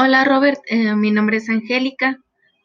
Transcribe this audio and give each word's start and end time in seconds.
Hola 0.00 0.24
Robert, 0.24 0.60
eh, 0.66 0.94
mi 0.94 1.10
nombre 1.10 1.38
es 1.38 1.48
Angélica, 1.48 2.20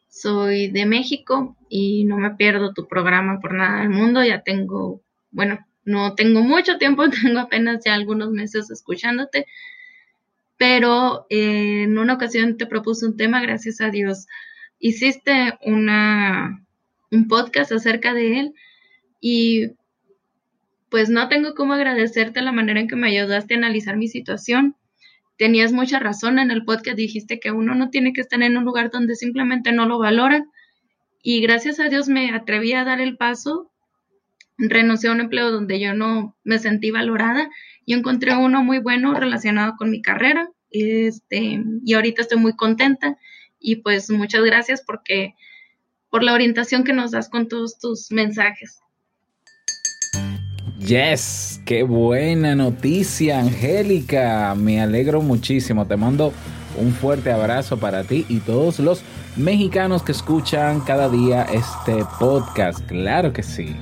soy 0.08 0.68
de 0.68 0.86
México 0.86 1.56
y 1.68 2.04
no 2.04 2.16
me 2.16 2.30
pierdo 2.36 2.72
tu 2.72 2.86
programa 2.86 3.40
por 3.40 3.54
nada 3.54 3.80
del 3.80 3.90
mundo. 3.90 4.22
Ya 4.22 4.42
tengo, 4.42 5.02
bueno, 5.32 5.58
no 5.84 6.14
tengo 6.14 6.42
mucho 6.42 6.78
tiempo, 6.78 7.10
tengo 7.10 7.40
apenas 7.40 7.84
ya 7.84 7.94
algunos 7.94 8.30
meses 8.30 8.70
escuchándote, 8.70 9.46
pero 10.58 11.26
eh, 11.28 11.82
en 11.82 11.98
una 11.98 12.14
ocasión 12.14 12.56
te 12.56 12.66
propuse 12.66 13.04
un 13.04 13.16
tema, 13.16 13.42
gracias 13.42 13.80
a 13.80 13.90
Dios. 13.90 14.28
Hiciste 14.78 15.58
una, 15.62 16.64
un 17.10 17.26
podcast 17.26 17.72
acerca 17.72 18.14
de 18.14 18.38
él 18.38 18.54
y 19.20 19.72
pues 20.88 21.10
no 21.10 21.28
tengo 21.28 21.56
cómo 21.56 21.72
agradecerte 21.72 22.42
la 22.42 22.52
manera 22.52 22.78
en 22.78 22.86
que 22.86 22.94
me 22.94 23.08
ayudaste 23.08 23.54
a 23.54 23.56
analizar 23.56 23.96
mi 23.96 24.06
situación 24.06 24.76
tenías 25.36 25.72
mucha 25.72 25.98
razón 25.98 26.38
en 26.38 26.50
el 26.50 26.64
podcast, 26.64 26.96
dijiste 26.96 27.40
que 27.40 27.50
uno 27.50 27.74
no 27.74 27.90
tiene 27.90 28.12
que 28.12 28.20
estar 28.20 28.42
en 28.42 28.56
un 28.56 28.64
lugar 28.64 28.90
donde 28.90 29.16
simplemente 29.16 29.72
no 29.72 29.86
lo 29.86 29.98
valoran. 29.98 30.50
Y 31.22 31.40
gracias 31.40 31.80
a 31.80 31.88
Dios 31.88 32.08
me 32.08 32.30
atreví 32.30 32.72
a 32.72 32.84
dar 32.84 33.00
el 33.00 33.16
paso, 33.16 33.72
renuncié 34.58 35.10
a 35.10 35.12
un 35.12 35.20
empleo 35.20 35.50
donde 35.50 35.80
yo 35.80 35.94
no 35.94 36.36
me 36.44 36.58
sentí 36.58 36.90
valorada 36.90 37.48
y 37.84 37.94
encontré 37.94 38.36
uno 38.36 38.62
muy 38.62 38.78
bueno 38.78 39.14
relacionado 39.14 39.74
con 39.76 39.90
mi 39.90 40.02
carrera. 40.02 40.50
Este, 40.70 41.62
y 41.84 41.94
ahorita 41.94 42.22
estoy 42.22 42.38
muy 42.38 42.56
contenta 42.56 43.16
y 43.60 43.76
pues 43.76 44.10
muchas 44.10 44.44
gracias 44.44 44.82
porque 44.84 45.34
por 46.10 46.22
la 46.22 46.34
orientación 46.34 46.84
que 46.84 46.92
nos 46.92 47.12
das 47.12 47.28
con 47.28 47.48
todos 47.48 47.78
tus 47.78 48.10
mensajes. 48.10 48.80
Yes, 50.86 51.62
qué 51.64 51.82
buena 51.82 52.54
noticia, 52.54 53.40
Angélica. 53.40 54.54
Me 54.54 54.82
alegro 54.82 55.22
muchísimo. 55.22 55.86
Te 55.86 55.96
mando 55.96 56.34
un 56.78 56.92
fuerte 56.92 57.32
abrazo 57.32 57.78
para 57.78 58.04
ti 58.04 58.26
y 58.28 58.40
todos 58.40 58.80
los 58.80 59.02
mexicanos 59.34 60.02
que 60.02 60.12
escuchan 60.12 60.80
cada 60.80 61.08
día 61.08 61.44
este 61.44 62.04
podcast. 62.18 62.80
Claro 62.86 63.32
que 63.32 63.42
sí. 63.42 63.74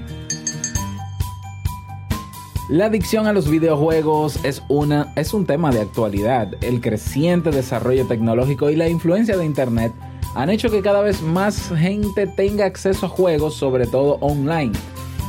La 2.70 2.86
adicción 2.86 3.27
a 3.27 3.33
los 3.33 3.50
videojuegos 3.50 4.39
es, 4.45 4.62
una, 4.69 5.12
es 5.17 5.34
un 5.34 5.45
tema 5.45 5.73
de 5.73 5.80
actualidad. 5.80 6.53
El 6.61 6.80
creciente 6.80 7.50
desarrollo 7.50 8.06
tecnológico 8.06 8.70
y 8.70 8.77
la 8.77 8.89
influencia 8.89 9.36
de 9.36 9.45
Internet 9.45 9.92
han 10.36 10.50
hecho 10.50 10.70
que 10.70 10.83
cada 10.83 11.00
vez 11.00 11.20
más 11.20 11.73
gente 11.77 12.28
tenga 12.28 12.64
acceso 12.64 13.06
a 13.06 13.08
juegos, 13.08 13.55
sobre 13.55 13.89
todo 13.89 14.19
online. 14.20 14.73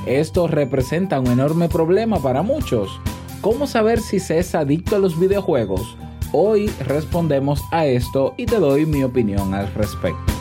Esto 0.06 0.48
representa 0.48 1.20
un 1.20 1.28
enorme 1.28 1.70
problema 1.70 2.22
para 2.22 2.42
muchos. 2.42 3.00
¿Cómo 3.42 3.68
saber 3.68 4.02
si 4.02 4.20
se 4.20 4.40
es 4.40 4.54
adicto 4.54 4.96
a 4.96 5.00
los 5.00 5.20
videojuegos? 5.20 5.98
Hoy 6.34 6.68
respondemos 6.80 7.62
a 7.72 7.86
esto 7.86 8.34
y 8.38 8.46
te 8.46 8.60
doy 8.60 8.86
mi 8.86 9.04
opinión 9.04 9.54
al 9.54 9.74
respecto. 9.74 10.34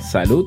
Salud. 0.00 0.46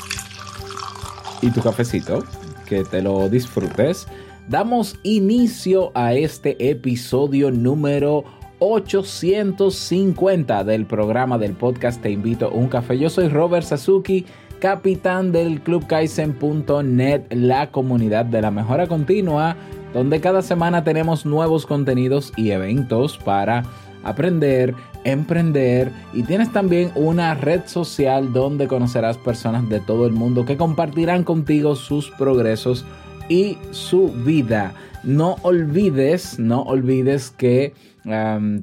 y 1.41 1.51
tu 1.51 1.61
cafecito? 1.61 2.23
Que 2.65 2.83
te 2.83 3.01
lo 3.01 3.29
disfrutes. 3.29 4.07
Damos 4.47 4.97
inicio 5.03 5.91
a 5.93 6.13
este 6.13 6.69
episodio 6.69 7.51
número 7.51 8.23
850 8.59 10.63
del 10.63 10.85
programa 10.85 11.37
del 11.37 11.53
podcast 11.53 12.01
Te 12.01 12.11
invito 12.11 12.47
a 12.47 12.49
un 12.49 12.67
café. 12.67 12.97
Yo 12.97 13.09
soy 13.09 13.27
Robert 13.27 13.65
Sasuki, 13.65 14.25
capitán 14.59 15.31
del 15.31 15.61
Club 15.61 15.87
Kaizen.net, 15.87 17.23
la 17.31 17.71
comunidad 17.71 18.25
de 18.25 18.41
la 18.41 18.51
mejora 18.51 18.87
continua, 18.87 19.55
donde 19.93 20.21
cada 20.21 20.41
semana 20.41 20.83
tenemos 20.83 21.25
nuevos 21.25 21.65
contenidos 21.65 22.33
y 22.35 22.51
eventos 22.51 23.17
para 23.17 23.63
aprender, 24.03 24.75
emprender 25.03 25.91
y 26.13 26.23
tienes 26.23 26.51
también 26.51 26.91
una 26.95 27.33
red 27.33 27.61
social 27.65 28.33
donde 28.33 28.67
conocerás 28.67 29.17
personas 29.17 29.67
de 29.69 29.79
todo 29.79 30.05
el 30.05 30.13
mundo 30.13 30.45
que 30.45 30.57
compartirán 30.57 31.23
contigo 31.23 31.75
sus 31.75 32.09
progresos 32.11 32.85
y 33.29 33.57
su 33.71 34.09
vida. 34.09 34.73
No 35.03 35.37
olvides, 35.41 36.37
no 36.37 36.61
olvides 36.61 37.31
que 37.31 37.73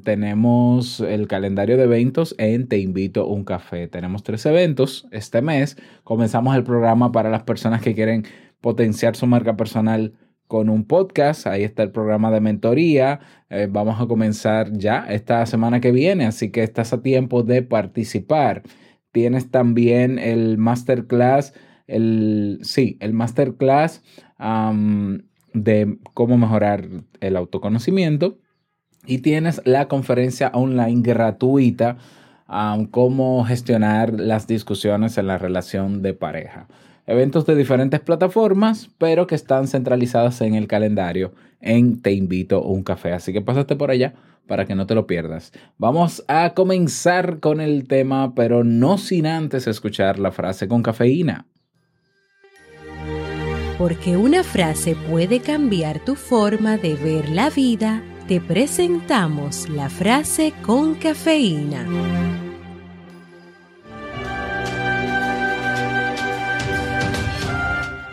tenemos 0.03 0.99
el 0.99 1.27
calendario 1.27 1.77
de 1.77 1.83
eventos 1.83 2.35
en 2.37 2.67
Te 2.67 2.77
invito 2.77 3.21
a 3.21 3.25
un 3.25 3.43
café. 3.43 3.87
Tenemos 3.87 4.23
tres 4.23 4.45
eventos 4.45 5.07
este 5.11 5.41
mes. 5.41 5.77
Comenzamos 6.03 6.55
el 6.55 6.63
programa 6.63 7.11
para 7.11 7.29
las 7.29 7.43
personas 7.43 7.81
que 7.81 7.95
quieren 7.95 8.25
potenciar 8.61 9.15
su 9.15 9.27
marca 9.27 9.55
personal 9.55 10.13
con 10.49 10.67
un 10.67 10.83
podcast. 10.83 11.45
Ahí 11.45 11.63
está 11.63 11.83
el 11.83 11.91
programa 11.91 12.31
de 12.31 12.41
mentoría. 12.41 13.19
Eh, 13.51 13.67
vamos 13.69 14.01
a 14.01 14.07
comenzar 14.07 14.73
ya 14.73 15.05
esta 15.07 15.45
semana 15.45 15.79
que 15.79 15.91
viene, 15.91 16.25
así 16.25 16.49
que 16.49 16.63
estás 16.63 16.91
a 16.91 17.03
tiempo 17.03 17.43
de 17.43 17.61
participar. 17.61 18.63
Tienes 19.11 19.51
también 19.51 20.17
el 20.17 20.57
masterclass, 20.57 21.53
el 21.85 22.57
sí, 22.63 22.97
el 22.99 23.13
masterclass 23.13 24.03
de 25.53 25.99
cómo 26.15 26.37
mejorar 26.39 26.87
el 27.21 27.37
autoconocimiento. 27.37 28.39
Y 29.05 29.19
tienes 29.19 29.61
la 29.65 29.87
conferencia 29.87 30.49
online 30.55 31.03
gratuita, 31.03 31.97
cómo 32.89 33.43
gestionar 33.45 34.19
las 34.19 34.47
discusiones 34.47 35.19
en 35.19 35.27
la 35.27 35.37
relación 35.37 36.01
de 36.01 36.15
pareja 36.15 36.67
eventos 37.09 37.45
de 37.47 37.55
diferentes 37.55 37.99
plataformas, 37.99 38.89
pero 38.99 39.25
que 39.25 39.35
están 39.35 39.67
centralizadas 39.67 40.41
en 40.41 40.53
el 40.53 40.67
calendario 40.67 41.33
en 41.59 42.01
Te 42.01 42.11
invito 42.13 42.57
a 42.57 42.67
un 42.67 42.83
café. 42.83 43.11
Así 43.13 43.33
que 43.33 43.41
pásate 43.41 43.75
por 43.75 43.89
allá 43.89 44.13
para 44.47 44.65
que 44.65 44.75
no 44.75 44.85
te 44.85 44.95
lo 44.95 45.07
pierdas. 45.07 45.51
Vamos 45.77 46.23
a 46.27 46.53
comenzar 46.53 47.39
con 47.39 47.61
el 47.61 47.87
tema, 47.87 48.33
pero 48.35 48.63
no 48.63 48.97
sin 48.97 49.25
antes 49.25 49.67
escuchar 49.67 50.19
la 50.19 50.31
frase 50.31 50.67
con 50.67 50.83
cafeína. 50.83 51.45
Porque 53.77 54.15
una 54.15 54.43
frase 54.43 54.95
puede 55.09 55.39
cambiar 55.39 56.03
tu 56.03 56.15
forma 56.15 56.77
de 56.77 56.95
ver 56.95 57.29
la 57.29 57.49
vida, 57.49 58.03
te 58.27 58.39
presentamos 58.39 59.67
la 59.69 59.89
frase 59.89 60.53
con 60.63 60.95
cafeína. 60.95 62.48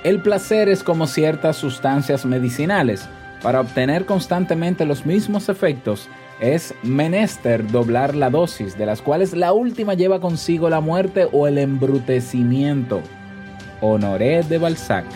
El 0.06 0.20
placer 0.20 0.68
es 0.68 0.84
como 0.84 1.08
ciertas 1.08 1.56
sustancias 1.56 2.24
medicinales. 2.24 3.08
Para 3.42 3.60
obtener 3.60 4.06
constantemente 4.06 4.86
los 4.86 5.04
mismos 5.04 5.48
efectos, 5.48 6.08
es 6.38 6.76
menester 6.84 7.68
doblar 7.72 8.14
la 8.14 8.30
dosis, 8.30 8.78
de 8.78 8.86
las 8.86 9.02
cuales 9.02 9.34
la 9.34 9.52
última 9.52 9.94
lleva 9.94 10.20
consigo 10.20 10.70
la 10.70 10.78
muerte 10.78 11.26
o 11.32 11.48
el 11.48 11.58
embrutecimiento. 11.58 13.02
Honoré 13.80 14.44
de 14.44 14.58
Balzac. 14.58 15.06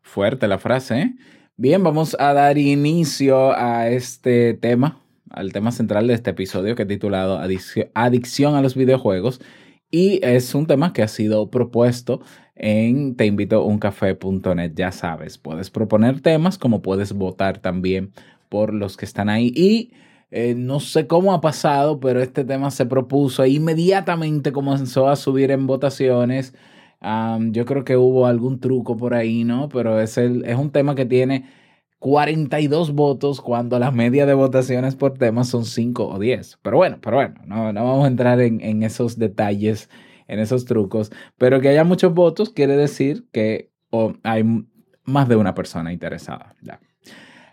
Fuerte 0.00 0.48
la 0.48 0.56
frase, 0.56 1.00
¿eh? 1.02 1.14
Bien, 1.58 1.84
vamos 1.84 2.16
a 2.18 2.32
dar 2.32 2.56
inicio 2.56 3.52
a 3.52 3.90
este 3.90 4.54
tema, 4.54 5.02
al 5.28 5.52
tema 5.52 5.70
central 5.70 6.06
de 6.06 6.14
este 6.14 6.30
episodio 6.30 6.76
que 6.76 6.84
he 6.84 6.86
titulado 6.86 7.38
Adicción 7.38 8.54
a 8.54 8.62
los 8.62 8.74
videojuegos. 8.74 9.42
Y 9.90 10.20
es 10.22 10.54
un 10.54 10.66
tema 10.66 10.92
que 10.92 11.02
ha 11.02 11.08
sido 11.08 11.50
propuesto 11.50 12.20
en 12.54 13.14
teinvitouncafé.net. 13.16 14.72
Ya 14.74 14.92
sabes, 14.92 15.38
puedes 15.38 15.70
proponer 15.70 16.20
temas 16.20 16.58
como 16.58 16.82
puedes 16.82 17.12
votar 17.12 17.58
también 17.58 18.12
por 18.48 18.74
los 18.74 18.96
que 18.96 19.04
están 19.06 19.28
ahí. 19.28 19.52
Y 19.54 19.92
eh, 20.30 20.54
no 20.54 20.80
sé 20.80 21.06
cómo 21.06 21.32
ha 21.32 21.40
pasado, 21.40 22.00
pero 22.00 22.20
este 22.20 22.44
tema 22.44 22.70
se 22.70 22.84
propuso 22.86 23.44
e 23.44 23.50
inmediatamente 23.50 24.52
comenzó 24.52 25.08
a 25.08 25.16
subir 25.16 25.50
en 25.50 25.66
votaciones. 25.66 26.54
Yo 27.50 27.64
creo 27.64 27.84
que 27.84 27.96
hubo 27.96 28.26
algún 28.26 28.60
truco 28.60 28.96
por 28.96 29.14
ahí, 29.14 29.44
¿no? 29.44 29.68
Pero 29.68 30.00
es, 30.00 30.18
el, 30.18 30.44
es 30.44 30.56
un 30.56 30.70
tema 30.70 30.94
que 30.94 31.06
tiene 31.06 31.44
42 31.98 32.92
votos 32.92 33.40
cuando 33.40 33.78
la 33.78 33.90
media 33.90 34.24
de 34.26 34.34
votaciones 34.34 34.94
por 34.94 35.14
tema 35.14 35.44
son 35.44 35.64
5 35.64 36.08
o 36.08 36.18
10. 36.18 36.58
Pero 36.62 36.76
bueno, 36.76 36.98
pero 37.00 37.16
bueno, 37.16 37.34
no, 37.46 37.72
no 37.72 37.84
vamos 37.84 38.04
a 38.04 38.08
entrar 38.08 38.40
en, 38.40 38.60
en 38.60 38.82
esos 38.82 39.18
detalles, 39.18 39.90
en 40.28 40.38
esos 40.38 40.64
trucos. 40.64 41.10
Pero 41.36 41.60
que 41.60 41.68
haya 41.70 41.84
muchos 41.84 42.14
votos 42.14 42.50
quiere 42.50 42.76
decir 42.76 43.26
que 43.32 43.70
oh, 43.90 44.12
hay 44.22 44.44
más 45.08 45.28
de 45.28 45.36
una 45.36 45.54
persona 45.54 45.92
interesada. 45.92 46.54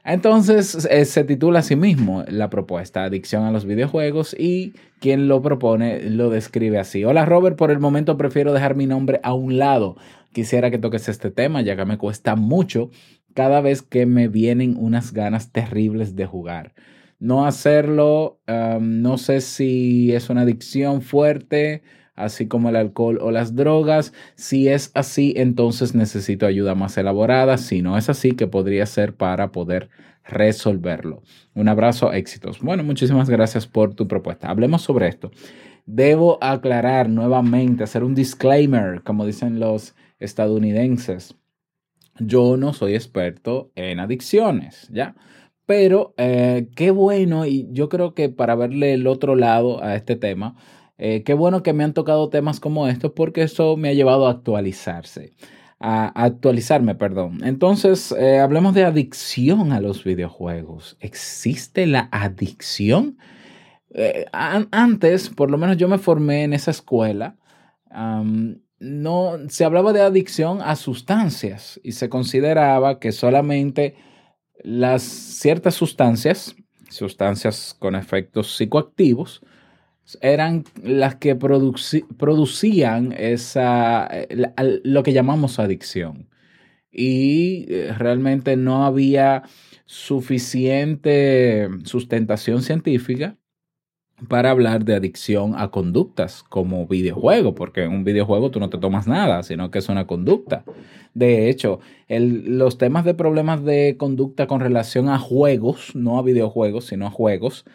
Entonces 0.04 0.86
eh, 0.86 1.06
se 1.06 1.24
titula 1.24 1.60
a 1.60 1.64
sí 1.64 1.76
mismo 1.76 2.24
la 2.28 2.50
propuesta, 2.50 3.04
Adicción 3.04 3.44
a 3.46 3.52
los 3.52 3.66
videojuegos, 3.66 4.36
y 4.38 4.74
quien 5.00 5.28
lo 5.28 5.42
propone 5.42 6.10
lo 6.10 6.30
describe 6.30 6.78
así. 6.78 7.04
Hola 7.04 7.26
Robert, 7.26 7.58
por 7.58 7.72
el 7.72 7.80
momento 7.80 8.18
prefiero 8.18 8.54
dejar 8.54 8.76
mi 8.76 8.86
nombre 8.86 9.20
a 9.24 9.34
un 9.34 9.58
lado. 9.58 9.96
Quisiera 10.32 10.70
que 10.70 10.78
toques 10.78 11.10
este 11.10 11.32
tema, 11.32 11.62
ya 11.62 11.76
que 11.76 11.86
me 11.86 11.98
cuesta 11.98 12.36
mucho 12.36 12.92
cada 13.36 13.62
vez 13.62 13.84
que 13.84 14.08
me 14.08 14.28
vienen 14.28 14.76
unas 14.80 15.14
ganas 15.14 15.52
terribles 15.52 16.16
de 16.16 16.26
jugar. 16.26 16.74
No 17.20 17.46
hacerlo, 17.46 18.40
no 18.48 19.18
sé 19.20 19.42
si 19.42 20.14
es 20.14 20.32
una 20.32 20.42
adicción 20.42 21.02
fuerte, 21.04 21.84
así 22.16 22.48
como 22.48 22.70
el 22.70 22.76
alcohol 22.78 23.20
o 23.22 23.30
las 23.32 23.56
drogas. 23.56 24.14
Si 24.36 24.68
es 24.70 24.90
así, 24.96 25.34
entonces 25.38 25.94
necesito 25.94 26.46
ayuda 26.46 26.76
más 26.76 26.98
elaborada. 26.98 27.58
Si 27.58 27.82
no 27.82 27.98
es 27.98 28.10
así, 28.10 28.32
que 28.32 28.48
podría 28.48 28.86
ser 28.86 29.16
para 29.16 29.52
poder 29.52 29.90
resolverlo. 30.24 31.22
Un 31.54 31.68
abrazo, 31.68 32.14
éxitos. 32.14 32.62
Bueno, 32.62 32.84
muchísimas 32.84 33.30
gracias 33.30 33.68
por 33.68 33.94
tu 33.94 34.08
propuesta. 34.08 34.50
Hablemos 34.50 34.82
sobre 34.82 35.08
esto. 35.08 35.30
Debo 35.86 36.38
aclarar 36.42 37.10
nuevamente, 37.10 37.84
hacer 37.84 38.04
un 38.04 38.16
disclaimer, 38.16 39.04
como 39.04 39.26
dicen 39.26 39.60
los 39.60 39.94
estadounidenses. 40.20 41.36
Yo 42.20 42.56
no 42.58 42.74
soy 42.74 42.96
experto 42.96 43.72
en 43.76 44.00
adicciones, 44.00 44.88
¿ya? 44.92 45.16
Pero 45.66 46.14
eh, 46.18 46.70
qué 46.76 46.92
bueno, 46.92 47.46
y 47.46 47.68
yo 47.72 47.90
creo 47.90 48.14
que 48.14 48.30
para 48.30 48.56
verle 48.56 48.94
el 48.94 49.08
otro 49.08 49.36
lado 49.36 49.84
a 49.84 49.96
este 49.96 50.16
tema, 50.16 50.56
eh, 50.98 51.24
qué 51.24 51.34
bueno 51.34 51.64
que 51.64 51.74
me 51.74 51.84
han 51.84 51.94
tocado 51.94 52.30
temas 52.30 52.60
como 52.60 52.88
estos 52.88 53.12
porque 53.12 53.42
eso 53.44 53.76
me 53.76 53.90
ha 53.90 53.94
llevado 53.94 54.28
a 54.28 54.32
actualizarse, 54.32 55.34
a, 55.80 56.08
actualizarme, 56.24 56.96
perdón. 56.96 57.44
Entonces, 57.44 58.14
eh, 58.14 58.40
hablemos 58.40 58.74
de 58.76 58.86
adicción 58.86 59.72
a 59.74 59.82
los 59.82 60.04
videojuegos. 60.04 60.96
¿Existe 61.02 61.86
la 61.88 62.08
adicción? 62.12 63.18
An- 64.34 64.68
antes, 64.72 65.30
por 65.30 65.50
lo 65.52 65.58
menos 65.58 65.78
yo 65.78 65.88
me 65.88 65.98
formé 65.98 66.44
en 66.44 66.54
esa 66.54 66.72
escuela. 66.72 67.38
No 68.80 69.38
se 69.50 69.66
hablaba 69.66 69.94
de 69.94 70.02
adicción 70.02 70.60
a 70.62 70.76
sustancias 70.76 71.80
y 71.84 71.94
se 71.94 72.10
consideraba 72.10 73.00
que 73.00 73.12
solamente 73.12 73.96
las 74.64 75.04
ciertas 75.04 75.76
sustancias, 75.76 76.56
sustancias 76.90 77.76
con 77.78 77.96
efectos 77.96 78.56
psicoactivos, 78.56 79.42
eran 80.22 80.64
las 80.84 81.16
que 81.16 81.36
producían 81.36 83.12
esa, 83.14 84.08
eh, 84.12 84.52
lo 84.84 85.04
que 85.04 85.14
llamamos 85.14 85.60
adicción. 85.60 86.30
Y 86.92 87.66
eh, 87.70 87.94
realmente 87.98 88.56
no 88.56 88.86
había 88.86 89.44
suficiente 89.86 91.70
sustentación 91.84 92.62
científica 92.62 93.38
para 94.30 94.52
hablar 94.52 94.86
de 94.86 94.96
adicción 94.96 95.54
a 95.58 95.72
conductas 95.72 96.44
como 96.44 96.88
videojuego, 96.88 97.54
porque 97.54 97.84
en 97.84 97.92
un 97.92 98.04
videojuego 98.04 98.50
tú 98.50 98.60
no 98.60 98.70
te 98.70 98.78
tomas 98.78 99.08
nada, 99.08 99.44
sino 99.44 99.72
que 99.72 99.80
es 99.80 99.90
una 99.90 100.08
conducta. 100.08 100.64
De 101.14 101.50
hecho, 101.50 101.80
los 102.08 102.78
temas 102.78 103.06
de 103.06 103.14
problemas 103.14 103.64
de 103.64 103.96
conducta 103.98 104.48
con 104.48 104.62
relación 104.62 105.10
a 105.10 105.20
juegos, 105.20 105.96
no 105.96 106.18
a 106.18 106.24
videojuegos, 106.24 106.86
sino 106.86 107.08
a 107.08 107.12
juegos, 107.12 107.66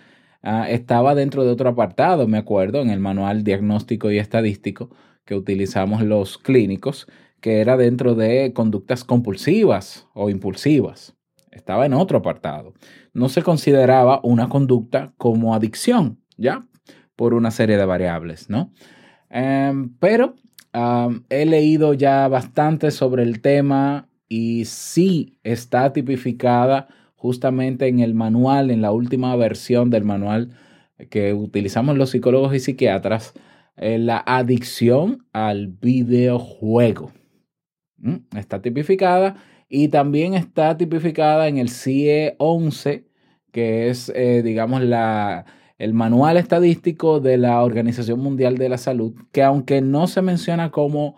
ah, 0.43 0.69
estaba 0.71 1.15
dentro 1.15 1.45
de 1.45 1.51
otro 1.51 1.69
apartado, 1.69 2.27
me 2.27 2.39
acuerdo, 2.39 2.81
en 2.81 2.91
el 2.91 3.01
manual 3.01 3.45
diagnóstico 3.45 4.11
y 4.11 4.19
estadístico 4.19 4.91
que 5.25 5.35
utilizamos 5.35 6.03
los 6.03 6.39
clínicos, 6.39 7.07
que 7.41 7.61
era 7.61 7.77
dentro 7.77 8.15
de 8.15 8.53
conductas 8.55 9.05
compulsivas 9.05 10.07
o 10.15 10.31
impulsivas. 10.31 11.15
Estaba 11.51 11.87
en 11.87 11.95
otro 11.95 12.19
apartado. 12.19 12.75
No 13.13 13.29
se 13.29 13.43
consideraba 13.43 14.21
una 14.23 14.49
conducta 14.49 15.13
como 15.17 15.55
adicción, 15.55 16.21
¿ya? 16.41 16.67
Por 17.15 17.35
una 17.35 17.51
serie 17.51 17.77
de 17.77 17.85
variables, 17.85 18.51
¿no? 18.51 18.73
Em, 19.29 19.95
pero 20.01 20.35
he 21.29 21.47
leído 21.47 21.95
ya 21.95 22.29
bastante 22.29 22.91
sobre 22.91 23.23
el 23.23 23.41
tema 23.41 24.09
y 24.29 24.65
sí 24.65 25.39
está 25.43 25.93
tipificada 25.93 26.89
justamente 27.17 27.89
en 27.89 28.01
el 28.01 28.15
manual, 28.15 28.71
en 28.71 28.81
la 28.81 28.93
última 28.93 29.35
versión 29.37 29.91
del 29.91 30.05
manual 30.05 30.51
que 31.11 31.35
utilizamos 31.35 31.97
los 31.97 32.11
psicólogos 32.11 32.55
y 32.55 32.61
psiquiatras, 32.61 33.33
eh, 33.77 33.99
la 33.99 34.23
adicción 34.27 35.27
al 35.33 35.69
videojuego. 35.69 37.13
¿Mm? 37.97 38.17
Está 38.37 38.63
tipificada 38.63 39.37
y 39.69 39.89
también 39.89 40.35
está 40.35 40.77
tipificada 40.77 41.49
en 41.49 41.59
el 41.59 41.71
CIE 41.71 42.35
11, 42.39 43.07
que 43.53 43.89
es, 43.89 44.13
eh, 44.15 44.43
digamos, 44.43 44.83
la, 44.83 45.47
el 45.81 45.95
manual 45.95 46.37
estadístico 46.37 47.21
de 47.21 47.39
la 47.39 47.63
Organización 47.63 48.21
Mundial 48.21 48.59
de 48.59 48.69
la 48.69 48.77
Salud, 48.77 49.15
que 49.33 49.43
aunque 49.43 49.81
no 49.81 50.07
se 50.09 50.21
menciona 50.21 50.71
como 50.71 51.17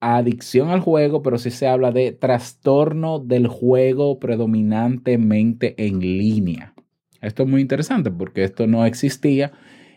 adicción 0.00 0.70
al 0.70 0.80
juego, 0.80 1.22
pero 1.22 1.36
sí 1.36 1.50
se 1.50 1.68
habla 1.68 1.92
de 1.92 2.12
trastorno 2.12 3.18
del 3.18 3.48
juego 3.48 4.18
predominantemente 4.18 5.74
en 5.86 6.00
línea. 6.00 6.72
Esto 7.20 7.42
es 7.42 7.48
muy 7.50 7.60
interesante 7.60 8.10
porque 8.10 8.44
esto 8.44 8.66
no 8.66 8.86
existía 8.86 9.52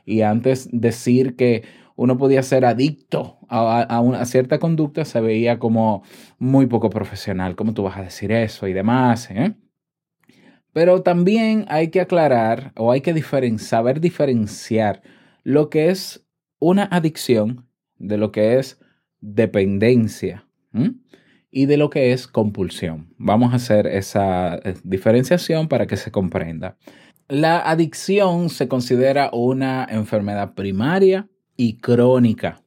y 0.06 0.22
antes 0.22 0.68
decir 0.74 1.38
que 1.38 1.64
uno 1.96 2.18
podía 2.18 2.44
ser 2.44 2.66
adicto 2.66 3.40
a, 3.48 4.02
una 4.02 4.26
cierta 4.26 4.60
conducta 4.60 5.06
se 5.06 5.22
veía 5.22 5.58
como 5.58 6.04
muy 6.38 6.66
poco 6.66 6.90
profesional. 6.90 7.56
¿Cómo 7.56 7.74
tú 7.74 7.84
vas 7.84 7.98
a 7.98 8.04
decir 8.04 8.34
eso 8.34 8.68
y 8.68 8.74
demás? 8.74 9.32
eh? 9.32 9.56
Pero 10.76 11.04
también 11.04 11.64
hay 11.70 11.88
que 11.88 12.02
aclarar 12.02 12.74
o 12.76 12.92
hay 12.92 13.00
que 13.00 13.14
saber 13.60 14.02
diferenciar 14.02 15.02
lo 15.46 15.70
que 15.70 15.90
es 15.90 16.28
una 16.60 16.84
adicción 16.84 17.66
de 17.98 18.18
lo 18.18 18.34
que 18.34 18.60
es 18.60 18.78
dependencia 19.22 20.50
y 21.50 21.66
de 21.68 21.78
lo 21.78 21.90
que 21.90 22.12
es 22.12 22.28
compulsión. 22.28 23.08
Vamos 23.18 23.54
a 23.54 23.56
hacer 23.56 23.88
esa 23.88 24.56
eh, 24.56 24.76
diferenciación 24.84 25.70
para 25.70 25.88
que 25.88 25.96
se 25.96 26.12
comprenda. 26.12 26.76
La 27.30 27.62
adicción 27.62 28.50
se 28.50 28.68
considera 28.68 29.30
una 29.32 29.88
enfermedad 29.90 30.56
primaria 30.56 31.30
y 31.56 31.78
crónica 31.78 32.62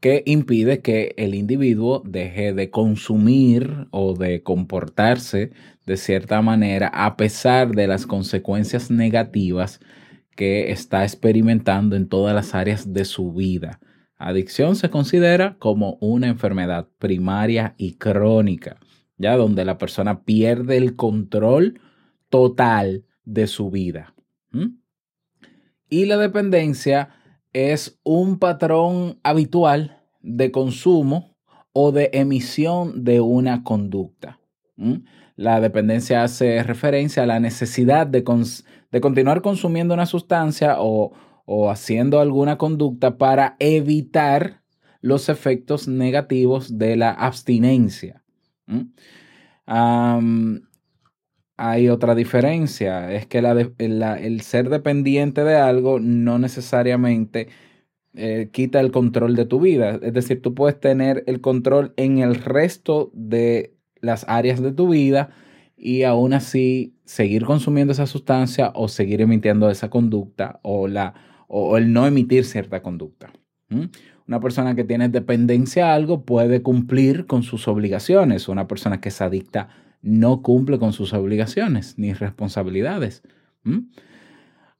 que 0.00 0.22
impide 0.26 0.82
que 0.82 1.14
el 1.16 1.34
individuo 1.36 2.02
deje 2.04 2.52
de 2.52 2.70
consumir 2.70 3.86
o 3.92 4.14
de 4.14 4.42
comportarse 4.42 5.52
de 5.86 5.96
cierta 5.96 6.42
manera 6.42 6.88
a 6.88 7.16
pesar 7.16 7.70
de 7.70 7.86
las 7.86 8.06
consecuencias 8.06 8.90
negativas 8.90 9.80
que 10.34 10.70
está 10.70 11.04
experimentando 11.04 11.96
en 11.96 12.08
todas 12.08 12.34
las 12.34 12.54
áreas 12.54 12.92
de 12.92 13.04
su 13.04 13.32
vida. 13.32 13.80
Adicción 14.18 14.76
se 14.76 14.90
considera 14.90 15.56
como 15.58 15.96
una 16.00 16.26
enfermedad 16.26 16.88
primaria 16.98 17.74
y 17.78 17.94
crónica, 17.94 18.78
ya 19.16 19.36
donde 19.36 19.64
la 19.64 19.78
persona 19.78 20.24
pierde 20.24 20.76
el 20.76 20.96
control 20.96 21.80
total 22.28 23.04
de 23.24 23.46
su 23.46 23.70
vida. 23.70 24.14
Y 25.88 26.06
la 26.06 26.16
dependencia 26.16 27.10
es 27.52 28.00
un 28.02 28.38
patrón 28.38 29.18
habitual 29.22 30.02
de 30.20 30.50
consumo 30.50 31.36
o 31.72 31.92
de 31.92 32.10
emisión 32.12 33.04
de 33.04 33.20
una 33.20 33.62
conducta. 33.62 34.40
La 35.36 35.60
dependencia 35.60 36.22
hace 36.24 36.62
referencia 36.62 37.22
a 37.22 37.26
la 37.26 37.40
necesidad 37.40 38.06
de, 38.06 38.24
de 38.90 39.00
continuar 39.00 39.42
consumiendo 39.42 39.94
una 39.94 40.06
sustancia 40.06 40.76
o, 40.78 41.12
o 41.44 41.70
haciendo 41.70 42.20
alguna 42.20 42.58
conducta 42.58 43.18
para 43.18 43.56
evitar 43.58 44.62
los 45.00 45.28
efectos 45.28 45.88
negativos 45.88 46.78
de 46.78 46.96
la 46.96 47.10
abstinencia. 47.12 48.22
¿Mm? 48.66 48.80
Hay 51.58 51.88
otra 51.88 52.14
diferencia, 52.14 53.12
es 53.12 53.26
que 53.26 53.38
el 53.38 54.40
ser 54.42 54.68
dependiente 54.68 55.42
de 55.44 55.56
algo 55.56 56.00
no 56.00 56.38
necesariamente 56.38 57.48
eh, 58.14 58.50
quita 58.52 58.80
el 58.80 58.90
control 58.90 59.36
de 59.36 59.46
tu 59.46 59.60
vida. 59.60 59.98
Es 60.02 60.12
decir, 60.12 60.42
tú 60.42 60.54
puedes 60.54 60.78
tener 60.80 61.22
el 61.26 61.40
control 61.40 61.94
en 61.96 62.18
el 62.18 62.34
resto 62.34 63.10
de 63.14 63.75
las 64.00 64.24
áreas 64.28 64.62
de 64.62 64.72
tu 64.72 64.88
vida 64.88 65.30
y 65.76 66.04
aún 66.04 66.32
así 66.32 66.94
seguir 67.04 67.44
consumiendo 67.44 67.92
esa 67.92 68.06
sustancia 68.06 68.72
o 68.74 68.88
seguir 68.88 69.20
emitiendo 69.20 69.70
esa 69.70 69.90
conducta 69.90 70.58
o, 70.62 70.88
la, 70.88 71.14
o 71.48 71.76
el 71.76 71.92
no 71.92 72.06
emitir 72.06 72.44
cierta 72.44 72.82
conducta. 72.82 73.32
Una 74.26 74.40
persona 74.40 74.74
que 74.74 74.84
tiene 74.84 75.08
dependencia 75.08 75.90
a 75.90 75.94
algo 75.94 76.24
puede 76.24 76.62
cumplir 76.62 77.26
con 77.26 77.42
sus 77.42 77.68
obligaciones. 77.68 78.48
Una 78.48 78.66
persona 78.66 79.00
que 79.00 79.10
es 79.10 79.20
adicta 79.20 79.68
no 80.02 80.42
cumple 80.42 80.78
con 80.78 80.92
sus 80.92 81.12
obligaciones 81.12 81.98
ni 81.98 82.12
responsabilidades. 82.12 83.22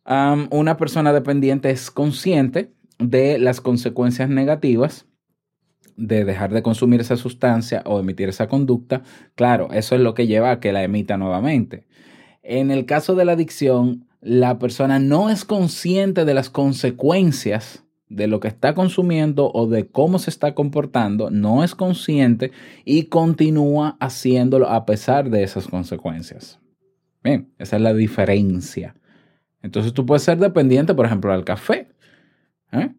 Una 0.04 0.76
persona 0.76 1.12
dependiente 1.12 1.70
es 1.70 1.90
consciente 1.90 2.72
de 2.98 3.38
las 3.38 3.60
consecuencias 3.60 4.30
negativas 4.30 5.06
de 5.96 6.24
dejar 6.24 6.52
de 6.52 6.62
consumir 6.62 7.00
esa 7.00 7.16
sustancia 7.16 7.82
o 7.86 8.00
emitir 8.00 8.28
esa 8.28 8.48
conducta. 8.48 9.02
Claro, 9.34 9.68
eso 9.72 9.94
es 9.94 10.00
lo 10.00 10.14
que 10.14 10.26
lleva 10.26 10.50
a 10.50 10.60
que 10.60 10.72
la 10.72 10.82
emita 10.82 11.16
nuevamente. 11.16 11.86
En 12.42 12.70
el 12.70 12.86
caso 12.86 13.14
de 13.14 13.24
la 13.24 13.32
adicción, 13.32 14.06
la 14.20 14.58
persona 14.58 14.98
no 14.98 15.30
es 15.30 15.44
consciente 15.44 16.24
de 16.24 16.34
las 16.34 16.50
consecuencias 16.50 17.84
de 18.08 18.28
lo 18.28 18.40
que 18.40 18.48
está 18.48 18.74
consumiendo 18.74 19.50
o 19.52 19.66
de 19.66 19.88
cómo 19.88 20.18
se 20.18 20.30
está 20.30 20.54
comportando, 20.54 21.30
no 21.30 21.64
es 21.64 21.74
consciente 21.74 22.52
y 22.84 23.04
continúa 23.04 23.96
haciéndolo 24.00 24.68
a 24.68 24.86
pesar 24.86 25.30
de 25.30 25.42
esas 25.42 25.66
consecuencias. 25.66 26.60
Bien, 27.24 27.52
esa 27.58 27.76
es 27.76 27.82
la 27.82 27.94
diferencia. 27.94 28.94
Entonces 29.62 29.92
tú 29.92 30.06
puedes 30.06 30.22
ser 30.22 30.38
dependiente, 30.38 30.94
por 30.94 31.06
ejemplo, 31.06 31.32
al 31.32 31.44
café. 31.44 31.88
¿eh? 32.70 32.94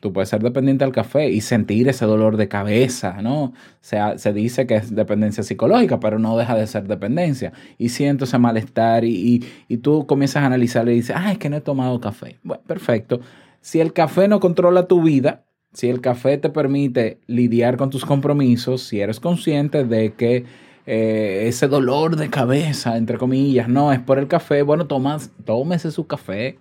Tú 0.00 0.14
puedes 0.14 0.30
ser 0.30 0.42
dependiente 0.42 0.82
al 0.84 0.92
café 0.92 1.28
y 1.28 1.42
sentir 1.42 1.88
ese 1.88 2.06
dolor 2.06 2.38
de 2.38 2.48
cabeza, 2.48 3.20
¿no? 3.20 3.44
O 3.44 3.54
sea, 3.82 4.16
se 4.16 4.32
dice 4.32 4.66
que 4.66 4.76
es 4.76 4.94
dependencia 4.94 5.42
psicológica, 5.42 6.00
pero 6.00 6.18
no 6.18 6.38
deja 6.38 6.56
de 6.56 6.66
ser 6.66 6.88
dependencia. 6.88 7.52
Y 7.76 7.90
siento 7.90 8.24
ese 8.24 8.38
malestar 8.38 9.04
y, 9.04 9.44
y, 9.68 9.76
tú 9.78 10.06
comienzas 10.06 10.42
a 10.42 10.46
analizarlo 10.46 10.90
y 10.90 10.94
dices, 10.94 11.14
ah, 11.18 11.32
es 11.32 11.38
que 11.38 11.50
no 11.50 11.56
he 11.58 11.60
tomado 11.60 12.00
café. 12.00 12.38
Bueno, 12.42 12.62
perfecto. 12.66 13.20
Si 13.60 13.80
el 13.80 13.92
café 13.92 14.26
no 14.26 14.40
controla 14.40 14.86
tu 14.86 15.02
vida, 15.02 15.44
si 15.74 15.90
el 15.90 16.00
café 16.00 16.38
te 16.38 16.48
permite 16.48 17.20
lidiar 17.26 17.76
con 17.76 17.90
tus 17.90 18.06
compromisos, 18.06 18.82
si 18.82 19.00
eres 19.00 19.20
consciente 19.20 19.84
de 19.84 20.14
que 20.14 20.44
eh, 20.86 21.44
ese 21.46 21.68
dolor 21.68 22.16
de 22.16 22.30
cabeza, 22.30 22.96
entre 22.96 23.18
comillas, 23.18 23.68
no 23.68 23.92
es 23.92 24.00
por 24.00 24.18
el 24.18 24.28
café, 24.28 24.62
bueno, 24.62 24.86
tomas, 24.86 25.30
tómese 25.44 25.90
su 25.90 26.06
café, 26.06 26.58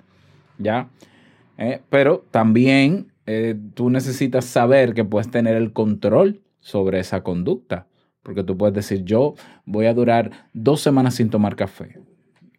¿ya? 0.57 0.89
Eh, 1.57 1.81
pero 1.89 2.25
también 2.31 3.07
eh, 3.31 3.55
tú 3.75 3.91
necesitas 3.91 4.45
saber 4.45 4.95
que 4.95 5.05
puedes 5.05 5.29
tener 5.29 5.55
el 5.55 5.71
control 5.71 6.41
sobre 6.61 6.99
esa 6.99 7.21
conducta. 7.21 7.85
Porque 8.23 8.43
tú 8.43 8.57
puedes 8.57 8.73
decir, 8.73 9.03
yo 9.03 9.35
voy 9.65 9.85
a 9.85 9.93
durar 9.93 10.31
dos 10.53 10.81
semanas 10.81 11.13
sin 11.13 11.29
tomar 11.29 11.55
café. 11.55 11.99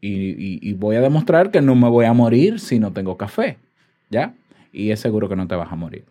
Y, 0.00 0.72
voy 0.74 0.94
a 0.94 1.00
demostrar 1.00 1.50
que 1.50 1.60
no 1.60 1.74
me 1.74 1.88
voy 1.88 2.04
a 2.04 2.12
morir 2.12 2.60
si 2.60 2.78
no 2.78 2.92
tengo 2.92 3.16
café. 3.16 3.58
¿Ya? 4.10 4.36
Y 4.72 4.92
es 4.92 5.00
seguro 5.00 5.28
que 5.28 5.34
no 5.34 5.48
te 5.48 5.56
vas 5.56 5.72
a 5.72 5.74
morir. 5.74 6.04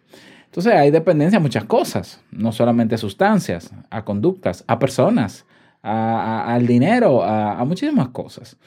Entonces 0.48 0.74
hay 0.74 0.92
dependencia 0.92 1.38
a 1.38 1.42
muchas 1.42 1.64
cosas, 1.64 2.22
no 2.30 2.52
solamente 2.52 2.96
a 2.96 2.98
sustancias, 2.98 3.72
a 3.90 4.04
conductas, 4.04 4.66
a 4.68 4.78
personas, 4.78 5.46
a, 5.82 6.54
al 6.54 6.68
dinero, 6.68 7.24
a, 7.24 7.58
a 7.58 7.64
muchísimas 7.64 8.10
cosas. 8.10 8.58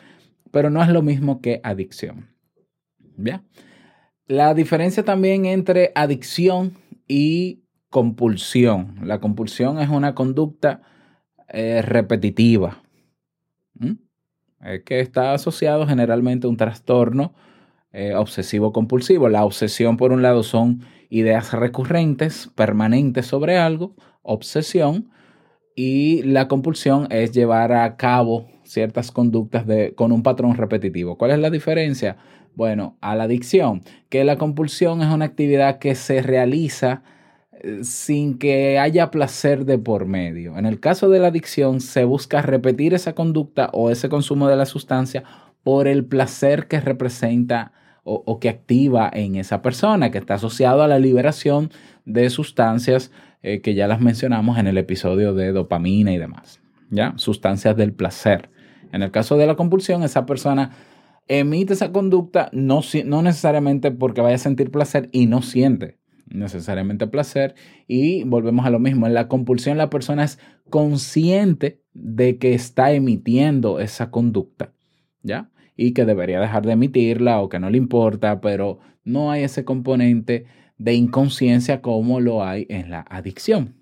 Pero 0.50 0.70
no 0.70 0.82
es 0.82 0.88
lo 0.88 1.02
mismo 1.02 1.42
que 1.42 1.60
adicción. 1.62 2.30
¿Ya? 3.18 3.42
La 4.32 4.54
diferencia 4.54 5.04
también 5.04 5.44
entre 5.44 5.92
adicción 5.94 6.72
y 7.06 7.64
compulsión. 7.90 8.96
La 9.02 9.20
compulsión 9.20 9.78
es 9.78 9.90
una 9.90 10.14
conducta 10.14 10.80
eh, 11.48 11.82
repetitiva, 11.82 12.82
¿Mm? 13.74 13.92
eh, 14.64 14.82
que 14.86 15.00
está 15.00 15.34
asociado 15.34 15.86
generalmente 15.86 16.46
a 16.46 16.50
un 16.50 16.56
trastorno 16.56 17.34
eh, 17.92 18.14
obsesivo 18.14 18.72
compulsivo. 18.72 19.28
La 19.28 19.44
obsesión, 19.44 19.98
por 19.98 20.12
un 20.12 20.22
lado, 20.22 20.42
son 20.42 20.80
ideas 21.10 21.52
recurrentes, 21.52 22.48
permanentes 22.54 23.26
sobre 23.26 23.58
algo, 23.58 23.96
obsesión, 24.22 25.10
y 25.76 26.22
la 26.22 26.48
compulsión 26.48 27.06
es 27.10 27.32
llevar 27.32 27.74
a 27.74 27.98
cabo 27.98 28.48
ciertas 28.72 29.12
conductas 29.12 29.66
de, 29.66 29.94
con 29.94 30.12
un 30.12 30.22
patrón 30.22 30.56
repetitivo. 30.56 31.16
¿Cuál 31.16 31.32
es 31.32 31.38
la 31.38 31.50
diferencia? 31.50 32.16
Bueno, 32.54 32.96
a 33.00 33.14
la 33.14 33.24
adicción, 33.24 33.82
que 34.08 34.24
la 34.24 34.36
compulsión 34.36 35.02
es 35.02 35.08
una 35.08 35.24
actividad 35.24 35.78
que 35.78 35.94
se 35.94 36.22
realiza 36.22 37.02
eh, 37.52 37.80
sin 37.82 38.38
que 38.38 38.78
haya 38.78 39.10
placer 39.10 39.64
de 39.64 39.78
por 39.78 40.06
medio. 40.06 40.58
En 40.58 40.66
el 40.66 40.80
caso 40.80 41.08
de 41.08 41.20
la 41.20 41.28
adicción, 41.28 41.80
se 41.80 42.04
busca 42.04 42.42
repetir 42.42 42.92
esa 42.94 43.14
conducta 43.14 43.70
o 43.72 43.90
ese 43.90 44.08
consumo 44.08 44.48
de 44.48 44.56
la 44.56 44.66
sustancia 44.66 45.24
por 45.62 45.86
el 45.86 46.04
placer 46.04 46.66
que 46.66 46.80
representa 46.80 47.72
o, 48.04 48.40
que 48.40 48.48
activa 48.48 49.08
en 49.12 49.36
esa 49.36 49.62
persona, 49.62 50.10
que 50.10 50.18
está 50.18 50.34
asociado 50.34 50.82
a 50.82 50.88
la 50.88 50.98
liberación 50.98 51.70
de 52.04 52.30
sustancias 52.30 53.12
eh, 53.42 53.60
que 53.60 53.74
ya 53.74 53.86
las 53.86 54.00
mencionamos 54.00 54.58
en 54.58 54.66
el 54.66 54.76
episodio 54.76 55.34
de 55.34 55.52
dopamina 55.52 56.12
y 56.12 56.18
demás, 56.18 56.60
¿ya? 56.90 57.14
Sustancias 57.16 57.76
del 57.76 57.92
placer. 57.92 58.50
En 58.92 59.02
el 59.02 59.10
caso 59.10 59.36
de 59.36 59.46
la 59.46 59.56
compulsión, 59.56 60.02
esa 60.02 60.26
persona 60.26 60.70
emite 61.28 61.72
esa 61.72 61.92
conducta 61.92 62.50
no, 62.52 62.80
no 63.04 63.22
necesariamente 63.22 63.90
porque 63.90 64.20
vaya 64.20 64.36
a 64.36 64.38
sentir 64.38 64.70
placer 64.70 65.08
y 65.12 65.26
no 65.26 65.42
siente 65.42 65.98
necesariamente 66.26 67.06
placer. 67.06 67.54
Y 67.86 68.24
volvemos 68.24 68.66
a 68.66 68.70
lo 68.70 68.78
mismo, 68.78 69.06
en 69.06 69.14
la 69.14 69.28
compulsión 69.28 69.78
la 69.78 69.90
persona 69.90 70.24
es 70.24 70.38
consciente 70.70 71.82
de 71.92 72.38
que 72.38 72.54
está 72.54 72.92
emitiendo 72.92 73.80
esa 73.80 74.10
conducta, 74.10 74.72
¿ya? 75.22 75.50
Y 75.76 75.92
que 75.92 76.04
debería 76.04 76.40
dejar 76.40 76.64
de 76.64 76.72
emitirla 76.72 77.40
o 77.40 77.48
que 77.48 77.58
no 77.58 77.70
le 77.70 77.78
importa, 77.78 78.40
pero 78.40 78.78
no 79.04 79.30
hay 79.30 79.42
ese 79.42 79.64
componente 79.64 80.46
de 80.78 80.94
inconsciencia 80.94 81.80
como 81.80 82.20
lo 82.20 82.44
hay 82.44 82.66
en 82.68 82.90
la 82.90 83.00
adicción. 83.00 83.76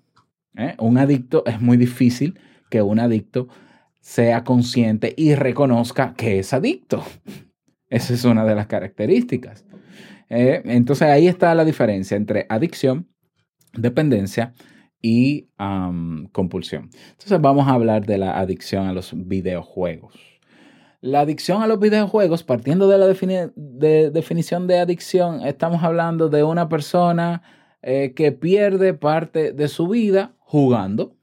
¿eh? 0.55 0.75
Un 0.79 0.97
adicto 0.97 1.43
es 1.45 1.61
muy 1.61 1.77
difícil 1.77 2.39
que 2.69 2.81
un 2.81 2.99
adicto 2.99 3.47
sea 4.01 4.43
consciente 4.43 5.13
y 5.15 5.35
reconozca 5.35 6.13
que 6.15 6.39
es 6.39 6.53
adicto. 6.53 7.03
Esa 7.89 8.13
es 8.13 8.25
una 8.25 8.43
de 8.45 8.55
las 8.55 8.67
características. 8.67 9.65
Eh, 10.29 10.61
entonces 10.65 11.07
ahí 11.07 11.27
está 11.27 11.53
la 11.55 11.65
diferencia 11.65 12.17
entre 12.17 12.45
adicción, 12.49 13.07
dependencia 13.73 14.53
y 15.01 15.49
compulsión. 16.31 16.89
Entonces 17.11 17.41
vamos 17.41 17.67
a 17.67 17.73
hablar 17.73 18.05
de 18.05 18.17
la 18.17 18.39
adicción 18.39 18.87
a 18.87 18.93
los 18.93 19.11
videojuegos. 19.13 20.13
La 21.01 21.21
adicción 21.21 21.63
a 21.63 21.67
los 21.67 21.79
videojuegos, 21.79 22.43
partiendo 22.43 22.87
de 22.87 22.97
la 22.99 23.07
de 23.07 24.11
definición 24.11 24.67
de 24.67 24.79
adicción, 24.79 25.41
estamos 25.45 25.83
hablando 25.83 26.29
de 26.29 26.43
una 26.43 26.69
persona 26.69 27.41
eh, 27.81 28.13
que 28.15 28.31
pierde 28.31 28.93
parte 28.93 29.51
de 29.51 29.67
su 29.67 29.87
vida 29.87 30.35
jugando. 30.39 31.15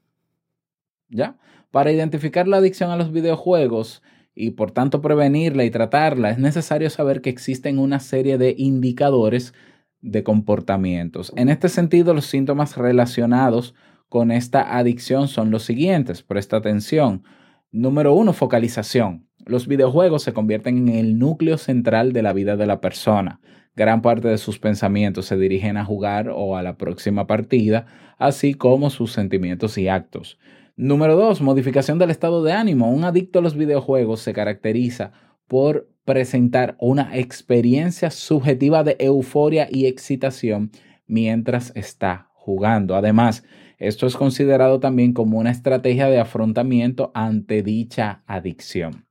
¿Ya? 1.07 1.38
Para 1.71 1.91
identificar 1.91 2.47
la 2.47 2.57
adicción 2.57 2.89
a 2.89 2.97
los 2.97 3.11
videojuegos 3.11 4.01
y 4.33 4.51
por 4.51 4.71
tanto 4.71 5.01
prevenirla 5.01 5.65
y 5.65 5.69
tratarla, 5.69 6.31
es 6.31 6.39
necesario 6.39 6.89
saber 6.89 7.21
que 7.21 7.29
existen 7.29 7.77
una 7.77 7.99
serie 7.99 8.37
de 8.37 8.55
indicadores 8.57 9.53
de 10.01 10.23
comportamientos. 10.23 11.31
En 11.35 11.49
este 11.49 11.69
sentido, 11.69 12.13
los 12.13 12.25
síntomas 12.25 12.77
relacionados 12.77 13.75
con 14.07 14.31
esta 14.31 14.77
adicción 14.77 15.27
son 15.27 15.51
los 15.51 15.63
siguientes. 15.63 16.23
Presta 16.23 16.57
atención. 16.57 17.23
Número 17.71 18.13
uno, 18.15 18.33
focalización. 18.33 19.27
Los 19.45 19.67
videojuegos 19.67 20.23
se 20.23 20.33
convierten 20.33 20.87
en 20.87 20.95
el 20.95 21.19
núcleo 21.19 21.57
central 21.57 22.13
de 22.13 22.23
la 22.23 22.33
vida 22.33 22.57
de 22.57 22.65
la 22.65 22.81
persona. 22.81 23.41
Gran 23.75 24.01
parte 24.01 24.27
de 24.27 24.37
sus 24.37 24.57
pensamientos 24.57 25.25
se 25.27 25.37
dirigen 25.37 25.77
a 25.77 25.85
jugar 25.85 26.29
o 26.29 26.57
a 26.57 26.63
la 26.63 26.77
próxima 26.77 27.27
partida, 27.27 27.85
así 28.17 28.53
como 28.55 28.89
sus 28.89 29.11
sentimientos 29.11 29.77
y 29.77 29.87
actos. 29.87 30.39
Número 30.81 31.17
dos, 31.17 31.41
modificación 31.41 31.99
del 31.99 32.09
estado 32.09 32.41
de 32.41 32.53
ánimo. 32.53 32.89
Un 32.89 33.03
adicto 33.03 33.39
a 33.39 33.41
los 33.41 33.57
videojuegos 33.57 34.21
se 34.21 34.31
caracteriza 34.31 35.11
por 35.45 35.89
presentar 36.05 36.77
una 36.79 37.17
experiencia 37.17 38.09
subjetiva 38.11 38.85
de 38.85 38.95
euforia 38.97 39.67
y 39.69 39.87
excitación 39.87 40.71
mientras 41.05 41.73
está 41.75 42.29
jugando. 42.33 42.95
Además, 42.95 43.43
esto 43.77 44.07
es 44.07 44.15
considerado 44.15 44.79
también 44.79 45.11
como 45.11 45.37
una 45.37 45.51
estrategia 45.51 46.07
de 46.07 46.21
afrontamiento 46.21 47.11
ante 47.13 47.61
dicha 47.61 48.23
adicción. 48.25 49.05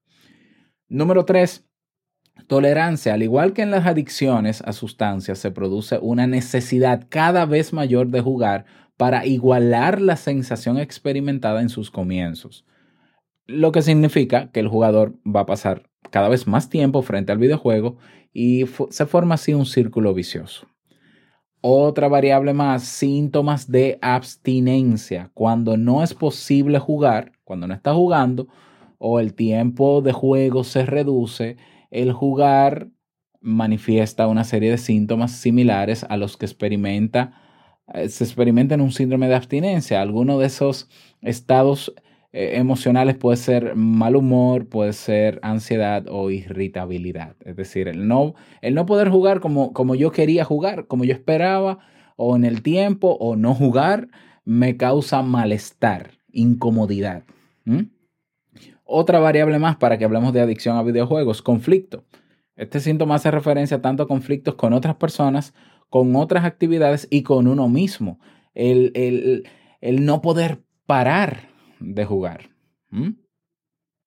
Número 0.89 1.27
tres, 1.27 1.69
tolerancia. 2.47 3.13
Al 3.13 3.23
igual 3.23 3.53
que 3.53 3.61
en 3.61 3.73
las 3.73 3.87
adicciones 3.87 4.63
a 4.63 4.73
sustancias, 4.73 5.39
se 5.39 5.51
produce 5.51 5.99
una 6.01 6.27
necesidad 6.27 7.09
cada 7.11 7.45
vez 7.45 7.75
mayor 7.75 8.09
de 8.09 8.23
jugar 8.23 8.65
para 8.99 9.25
igualar 9.25 10.03
la 10.03 10.17
sensación 10.17 10.77
experimentada 10.77 11.63
en 11.63 11.71
sus 11.71 11.91
comienzos. 11.91 12.67
Lo 13.47 13.73
que 13.73 13.81
significa 13.81 14.51
que 14.51 14.61
el 14.61 14.69
jugador 14.69 15.15
va 15.25 15.41
a 15.41 15.47
pasar 15.47 15.89
cada 16.11 16.29
vez 16.29 16.47
más 16.47 16.69
tiempo 16.69 17.01
frente 17.01 17.33
al 17.33 17.39
videojuego 17.39 17.97
y 18.35 18.67
se 18.91 19.07
forma 19.07 19.37
así 19.37 19.55
un 19.55 19.65
círculo 19.65 20.13
vicioso. 20.13 20.67
Otra 21.61 22.09
variable 22.09 22.53
más, 22.53 22.83
síntomas 22.85 23.71
de 23.71 23.99
abstinencia. 24.03 25.31
Cuando 25.33 25.77
no 25.77 26.03
es 26.03 26.13
posible 26.13 26.79
jugar, 26.79 27.33
cuando 27.45 27.67
no 27.67 27.75
está 27.75 27.95
jugando 27.95 28.49
o 28.99 29.21
el 29.21 29.35
tiempo 29.35 30.03
de 30.03 30.13
juego 30.13 30.65
se 30.65 30.85
reduce, 30.85 31.57
el 31.91 32.13
jugar 32.13 32.89
manifiesta 33.41 34.27
una 34.27 34.43
serie 34.43 34.71
de 34.73 34.79
síntomas 34.79 35.33
similares 35.33 36.05
a 36.09 36.17
los 36.17 36.37
que 36.37 36.47
experimenta, 36.47 37.48
se 38.09 38.25
experimenta 38.25 38.75
en 38.75 38.81
un 38.81 38.93
síndrome 38.93 39.29
de 39.29 39.35
abstinencia. 39.35 40.01
Alguno 40.01 40.39
de 40.39 40.47
esos 40.47 40.89
estados 41.23 41.95
eh, 42.33 42.53
emocionales 42.57 43.17
puede 43.17 43.39
ser 43.39 43.75
mal 43.75 44.15
humor, 44.15 44.69
puede 44.69 44.93
ser 44.93 45.41
ansiedad 45.43 46.07
o 46.09 46.31
irritabilidad. 46.31 47.37
Es 47.45 47.57
decir, 47.57 47.89
el 47.89 48.07
no, 48.07 48.35
el 48.61 48.75
no 48.75 48.85
poder 48.85 49.09
jugar 49.09 49.41
como, 49.41 49.73
como 49.73 49.95
yo 49.95 50.13
quería 50.13 50.45
jugar, 50.45 50.87
como 50.87 51.05
yo 51.05 51.15
esperaba, 51.15 51.79
o 52.17 52.37
en 52.37 52.45
el 52.45 52.63
tiempo, 52.63 53.17
o 53.21 53.37
no 53.37 53.55
jugar, 53.55 54.09
me 54.45 54.77
causa 54.77 55.23
malestar, 55.23 56.13
incomodidad. 56.31 57.25
Otra 58.85 59.21
variable 59.21 59.59
más 59.59 59.77
para 59.77 59.99
que 59.99 60.05
hablemos 60.05 60.33
de 60.33 60.41
adicción 60.41 60.77
a 60.77 60.83
videojuegos, 60.83 61.43
conflicto. 61.43 62.05
Este 62.57 62.81
síntoma 62.81 63.15
hace 63.15 63.31
referencia 63.31 63.81
tanto 63.81 64.03
a 64.03 64.09
conflictos 64.09 64.57
con 64.57 64.73
otras 64.73 64.97
personas, 64.97 65.55
con 65.89 66.15
otras 66.17 66.45
actividades 66.45 67.07
y 67.11 67.23
con 67.23 67.47
uno 67.47 67.69
mismo. 67.69 68.19
El, 68.55 68.93
el, 68.95 69.49
el 69.81 70.05
no 70.05 70.21
poder 70.21 70.63
parar 70.87 71.49
de 71.81 72.05
jugar. 72.05 72.51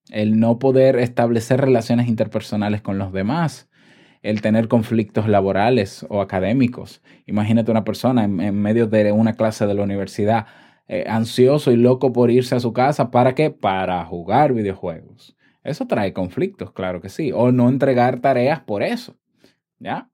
El 0.10 0.40
no 0.40 0.60
poder 0.60 0.98
establecer 0.98 1.62
relaciones 1.62 2.08
interpersonales 2.08 2.82
con 2.82 2.98
los 2.98 3.14
demás. 3.14 3.70
El 4.22 4.42
tener 4.42 4.68
conflictos 4.68 5.28
laborales 5.28 6.06
o 6.10 6.22
académicos. 6.22 7.02
Imagínate 7.26 7.72
una 7.72 7.84
persona 7.84 8.24
en, 8.26 8.40
en 8.40 8.62
medio 8.62 8.88
de 8.88 9.12
una 9.12 9.34
clase 9.34 9.66
de 9.66 9.74
la 9.74 9.84
universidad 9.84 10.46
eh, 10.88 11.06
ansioso 11.08 11.72
y 11.72 11.78
loco 11.78 12.12
por 12.12 12.30
irse 12.30 12.54
a 12.54 12.60
su 12.60 12.74
casa. 12.74 13.12
¿Para 13.12 13.34
qué? 13.34 13.50
Para 13.50 14.04
jugar 14.04 14.54
videojuegos. 14.54 15.38
Eso 15.64 15.88
trae 15.88 16.12
conflictos, 16.12 16.74
claro 16.74 17.02
que 17.02 17.08
sí. 17.08 17.32
O 17.32 17.52
no 17.54 17.70
entregar 17.70 18.20
tareas 18.20 18.60
por 18.60 18.84
eso. 18.84 19.16
¿Ya? 19.80 20.11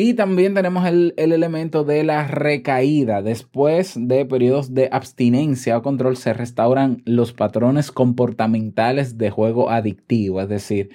Y 0.00 0.14
también 0.14 0.54
tenemos 0.54 0.86
el, 0.86 1.12
el, 1.16 1.32
elemento 1.32 1.82
de 1.82 2.04
la 2.04 2.24
recaída. 2.28 3.20
Después 3.20 3.94
de 3.96 4.24
periodos 4.24 4.72
de 4.72 4.88
abstinencia 4.92 5.76
o 5.76 5.82
control 5.82 6.16
se 6.16 6.32
restauran 6.32 7.02
los 7.04 7.32
patrones 7.32 7.90
comportamentales 7.90 9.18
de 9.18 9.30
juego 9.30 9.70
adictivo. 9.70 10.40
Es 10.40 10.48
decir, 10.48 10.90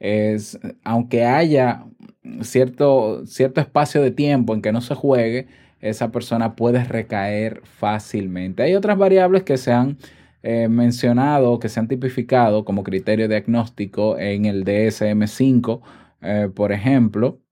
es, 0.00 0.58
aunque 0.84 1.26
haya 1.26 1.84
cierto, 2.40 3.26
cierto 3.26 3.60
espacio 3.60 4.00
de 4.00 4.10
tiempo 4.10 4.54
en 4.54 4.62
que 4.62 4.72
no 4.72 4.80
se 4.80 4.94
juegue, 4.94 5.48
esa 5.82 6.10
persona 6.10 6.56
puede 6.56 6.82
recaer 6.82 7.60
fácilmente. 7.62 8.62
Hay 8.62 8.74
otras 8.74 8.96
variables 8.96 9.42
que 9.42 9.58
se 9.58 9.72
han 9.72 9.98
eh, 10.42 10.68
mencionado, 10.68 11.58
que 11.58 11.68
se 11.68 11.78
han 11.78 11.88
tipificado 11.88 12.64
como 12.64 12.84
criterio 12.84 13.28
diagnóstico 13.28 14.18
en 14.18 14.46
el 14.46 14.64
DSM5, 14.64 15.82
eh, 16.22 16.48
por 16.54 16.72
ejemplo 16.72 17.42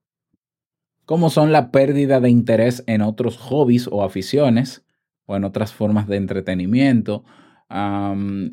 como 1.04 1.30
son 1.30 1.52
la 1.52 1.70
pérdida 1.70 2.20
de 2.20 2.30
interés 2.30 2.84
en 2.86 3.02
otros 3.02 3.36
hobbies 3.36 3.88
o 3.90 4.02
aficiones 4.02 4.84
o 5.26 5.36
en 5.36 5.44
otras 5.44 5.72
formas 5.72 6.06
de 6.06 6.16
entretenimiento, 6.16 7.24
um, 7.70 8.50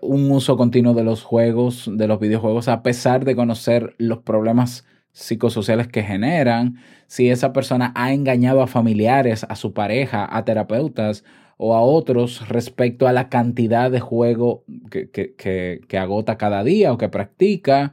un 0.00 0.30
uso 0.30 0.56
continuo 0.56 0.94
de 0.94 1.04
los 1.04 1.22
juegos, 1.22 1.90
de 1.92 2.06
los 2.06 2.20
videojuegos, 2.20 2.68
a 2.68 2.82
pesar 2.82 3.24
de 3.24 3.34
conocer 3.34 3.94
los 3.98 4.18
problemas 4.18 4.86
psicosociales 5.12 5.88
que 5.88 6.02
generan, 6.02 6.76
si 7.06 7.30
esa 7.30 7.52
persona 7.52 7.92
ha 7.94 8.12
engañado 8.12 8.62
a 8.62 8.66
familiares, 8.66 9.44
a 9.48 9.56
su 9.56 9.72
pareja, 9.72 10.26
a 10.30 10.44
terapeutas 10.44 11.24
o 11.58 11.74
a 11.74 11.80
otros 11.80 12.48
respecto 12.48 13.06
a 13.06 13.12
la 13.12 13.28
cantidad 13.28 13.90
de 13.90 14.00
juego 14.00 14.64
que, 14.90 15.10
que, 15.10 15.98
agota 15.98 16.38
cada 16.38 16.64
día 16.64 16.92
o 16.92 16.98
que 16.98 17.08
practica. 17.08 17.92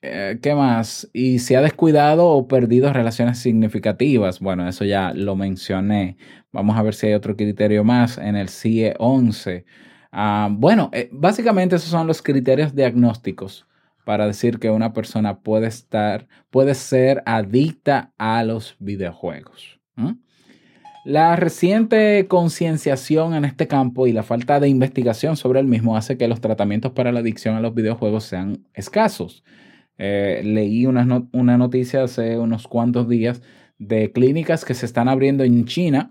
Eh, 0.00 0.38
¿Qué 0.40 0.54
más? 0.54 1.10
Y 1.12 1.40
si 1.40 1.54
ha 1.54 1.60
descuidado 1.60 2.28
o 2.28 2.46
perdido 2.46 2.92
relaciones 2.92 3.38
significativas. 3.38 4.40
Bueno, 4.40 4.68
eso 4.68 4.84
ya 4.84 5.12
lo 5.12 5.34
mencioné. 5.34 6.16
Vamos 6.52 6.76
a 6.76 6.82
ver 6.82 6.94
si 6.94 7.08
hay 7.08 7.14
otro 7.14 7.36
criterio 7.36 7.84
más 7.84 8.18
en 8.18 8.36
el 8.36 8.48
CIE 8.48 8.94
11. 8.98 9.64
Ah, 10.12 10.48
bueno, 10.50 10.90
eh, 10.92 11.08
básicamente 11.12 11.76
esos 11.76 11.90
son 11.90 12.06
los 12.06 12.22
criterios 12.22 12.74
diagnósticos 12.74 13.66
para 14.04 14.26
decir 14.26 14.58
que 14.58 14.70
una 14.70 14.92
persona 14.94 15.40
puede 15.40 15.66
estar, 15.66 16.28
puede 16.50 16.74
ser 16.74 17.22
adicta 17.26 18.14
a 18.16 18.42
los 18.42 18.76
videojuegos. 18.78 19.78
La 21.04 21.36
reciente 21.36 22.26
concienciación 22.28 23.34
en 23.34 23.44
este 23.44 23.66
campo 23.66 24.06
y 24.06 24.12
la 24.12 24.22
falta 24.22 24.60
de 24.60 24.68
investigación 24.68 25.36
sobre 25.36 25.60
el 25.60 25.66
mismo 25.66 25.96
hace 25.96 26.16
que 26.16 26.28
los 26.28 26.40
tratamientos 26.40 26.92
para 26.92 27.12
la 27.12 27.20
adicción 27.20 27.56
a 27.56 27.60
los 27.60 27.74
videojuegos 27.74 28.24
sean 28.24 28.66
escasos. 28.74 29.42
Eh, 29.98 30.42
leí 30.44 30.86
una, 30.86 31.26
una 31.32 31.58
noticia 31.58 32.04
hace 32.04 32.38
unos 32.38 32.68
cuantos 32.68 33.08
días 33.08 33.42
de 33.78 34.12
clínicas 34.12 34.64
que 34.64 34.74
se 34.74 34.86
están 34.86 35.08
abriendo 35.08 35.44
en 35.44 35.64
China 35.64 36.10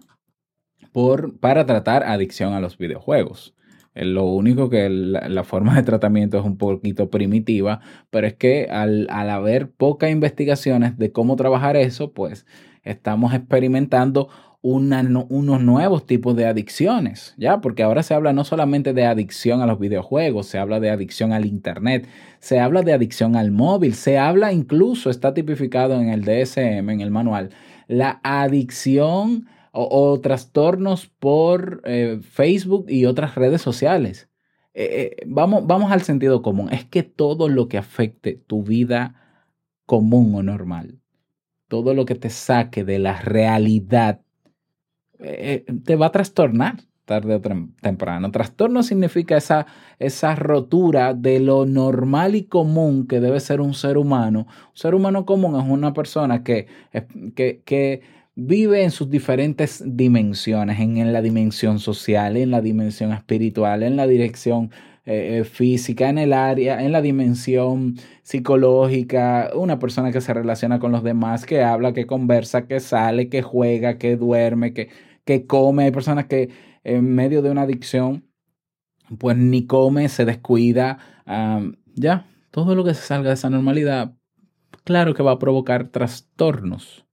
por, 0.91 1.39
para 1.39 1.65
tratar 1.65 2.03
adicción 2.03 2.53
a 2.53 2.59
los 2.59 2.77
videojuegos. 2.77 3.55
Eh, 3.95 4.05
lo 4.05 4.25
único 4.25 4.69
que 4.69 4.89
la, 4.89 5.29
la, 5.29 5.43
forma 5.43 5.75
de 5.75 5.83
tratamiento 5.83 6.37
es 6.37 6.45
un 6.45 6.57
poquito 6.57 7.09
primitiva, 7.09 7.79
pero 8.09 8.27
es 8.27 8.35
que 8.35 8.67
al, 8.69 9.07
al 9.09 9.29
haber 9.29 9.71
pocas 9.71 10.11
investigaciones 10.11 10.97
de 10.97 11.11
cómo 11.11 11.35
trabajar 11.35 11.77
eso, 11.77 12.11
pues 12.11 12.45
estamos 12.83 13.33
experimentando 13.33 14.29
unos 14.61 15.61
nuevos 15.61 16.05
tipos 16.05 16.35
de 16.35 16.45
adicciones, 16.45 17.35
¿ya? 17.37 17.61
Porque 17.61 17.83
ahora 17.83 18.03
se 18.03 18.13
habla 18.13 18.33
no 18.33 18.43
solamente 18.43 18.93
de 18.93 19.05
adicción 19.05 19.61
a 19.61 19.67
los 19.67 19.79
videojuegos, 19.79 20.47
se 20.47 20.57
habla 20.57 20.79
de 20.79 20.89
adicción 20.89 21.31
al 21.31 21.45
Internet, 21.45 22.07
se 22.39 22.59
habla 22.59 22.81
de 22.81 22.93
adicción 22.93 23.35
al 23.35 23.51
móvil, 23.51 23.93
se 23.93 24.17
habla 24.17 24.51
incluso, 24.51 25.09
está 25.09 25.33
tipificado 25.33 25.99
en 26.01 26.09
el 26.09 26.23
DSM, 26.23 26.89
en 26.89 27.01
el 27.01 27.11
manual, 27.11 27.51
la 27.87 28.19
adicción 28.23 29.47
o, 29.71 29.87
o 29.89 30.19
trastornos 30.19 31.07
por 31.07 31.81
eh, 31.85 32.19
Facebook 32.21 32.87
y 32.89 33.05
otras 33.05 33.35
redes 33.35 33.61
sociales. 33.61 34.27
Eh, 34.73 35.15
eh, 35.19 35.23
vamos, 35.25 35.65
vamos 35.65 35.91
al 35.91 36.01
sentido 36.01 36.41
común, 36.41 36.69
es 36.71 36.85
que 36.85 37.03
todo 37.03 37.47
lo 37.47 37.67
que 37.67 37.77
afecte 37.77 38.33
tu 38.35 38.63
vida 38.63 39.15
común 39.85 40.35
o 40.35 40.43
normal, 40.43 40.99
todo 41.67 41.93
lo 41.93 42.05
que 42.05 42.15
te 42.15 42.29
saque 42.29 42.83
de 42.83 42.99
la 42.99 43.19
realidad 43.21 44.21
eh, 45.19 45.65
te 45.83 45.95
va 45.95 46.07
a 46.07 46.11
trastornar 46.11 46.77
tarde 47.07 47.35
o 47.35 47.41
temprano. 47.81 48.29
Trastorno 48.31 48.83
significa 48.83 49.37
esa, 49.37 49.65
esa 49.97 50.35
rotura 50.35 51.13
de 51.13 51.39
lo 51.39 51.65
normal 51.65 52.35
y 52.35 52.43
común 52.43 53.07
que 53.07 53.21
debe 53.21 53.39
ser 53.39 53.61
un 53.61 53.73
ser 53.73 53.97
humano. 53.97 54.41
Un 54.41 54.77
ser 54.77 54.93
humano 54.93 55.25
común 55.25 55.55
es 55.55 55.65
una 55.67 55.93
persona 55.93 56.43
que, 56.43 56.67
que, 57.33 57.61
que 57.63 58.01
vive 58.35 58.83
en 58.83 58.91
sus 58.91 59.09
diferentes 59.09 59.81
dimensiones, 59.85 60.79
en, 60.79 60.97
en, 60.97 61.13
la 61.13 61.21
dimensión 61.21 61.79
social, 61.79 62.35
en 62.35 62.51
la 62.51 62.61
dimensión 62.61 63.13
espiritual, 63.13 63.83
en 63.83 63.95
la 63.95 64.05
dirección 64.05 64.69
eh, 65.07 65.43
física, 65.43 66.09
en 66.09 66.19
el 66.19 66.33
área, 66.33 66.83
en 66.83 66.91
la 66.91 67.01
dimensión 67.01 67.95
psicológica, 68.21 69.49
una 69.55 69.79
persona 69.79 70.11
que 70.11 70.21
se 70.21 70.33
relaciona 70.33 70.77
con 70.77 70.91
los 70.91 71.03
demás, 71.03 71.45
que 71.45 71.63
habla, 71.63 71.93
que 71.93 72.05
conversa, 72.05 72.67
que 72.67 72.79
sale, 72.79 73.29
que 73.29 73.41
juega, 73.41 73.97
que 73.97 74.17
duerme, 74.17 74.73
que 74.73 74.89
que 75.27 75.45
come, 75.45 75.83
hay 75.83 75.91
personas 75.91 76.25
que 76.25 76.49
en 76.83 77.13
medio 77.13 77.43
de 77.43 77.51
una 77.51 77.63
adicción, 77.63 78.25
pues 79.19 79.37
ni 79.37 79.67
come, 79.67 80.09
se 80.09 80.25
descuida, 80.25 80.99
um, 81.27 81.73
ya, 81.93 82.25
todo 82.49 82.73
lo 82.73 82.83
que 82.83 82.93
se 82.93 83.01
salga 83.01 83.29
de 83.29 83.33
esa 83.35 83.49
normalidad, 83.49 84.15
claro 84.85 85.13
que 85.13 85.21
va 85.21 85.33
a 85.33 85.39
provocar 85.39 85.89
trastornos. 85.89 87.05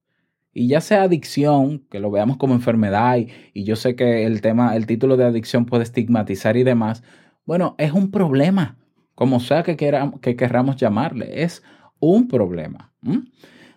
Y 0.52 0.68
ya 0.68 0.80
sea 0.80 1.02
adicción, 1.02 1.80
que 1.90 1.98
lo 1.98 2.12
veamos 2.12 2.36
como 2.36 2.54
enfermedad, 2.54 3.18
y, 3.18 3.28
y 3.52 3.64
yo 3.64 3.74
sé 3.74 3.96
que 3.96 4.24
el 4.24 4.40
tema, 4.40 4.76
el 4.76 4.86
título 4.86 5.16
de 5.16 5.24
adicción 5.24 5.66
puede 5.66 5.82
estigmatizar 5.82 6.56
y 6.56 6.62
demás, 6.62 7.02
bueno, 7.46 7.74
es 7.78 7.92
un 7.92 8.10
problema, 8.10 8.76
como 9.14 9.40
sea 9.40 9.62
que, 9.62 9.76
queramos, 9.76 10.20
que 10.20 10.36
querramos 10.36 10.76
llamarle, 10.76 11.42
es 11.42 11.62
un 12.00 12.28
problema. 12.28 12.92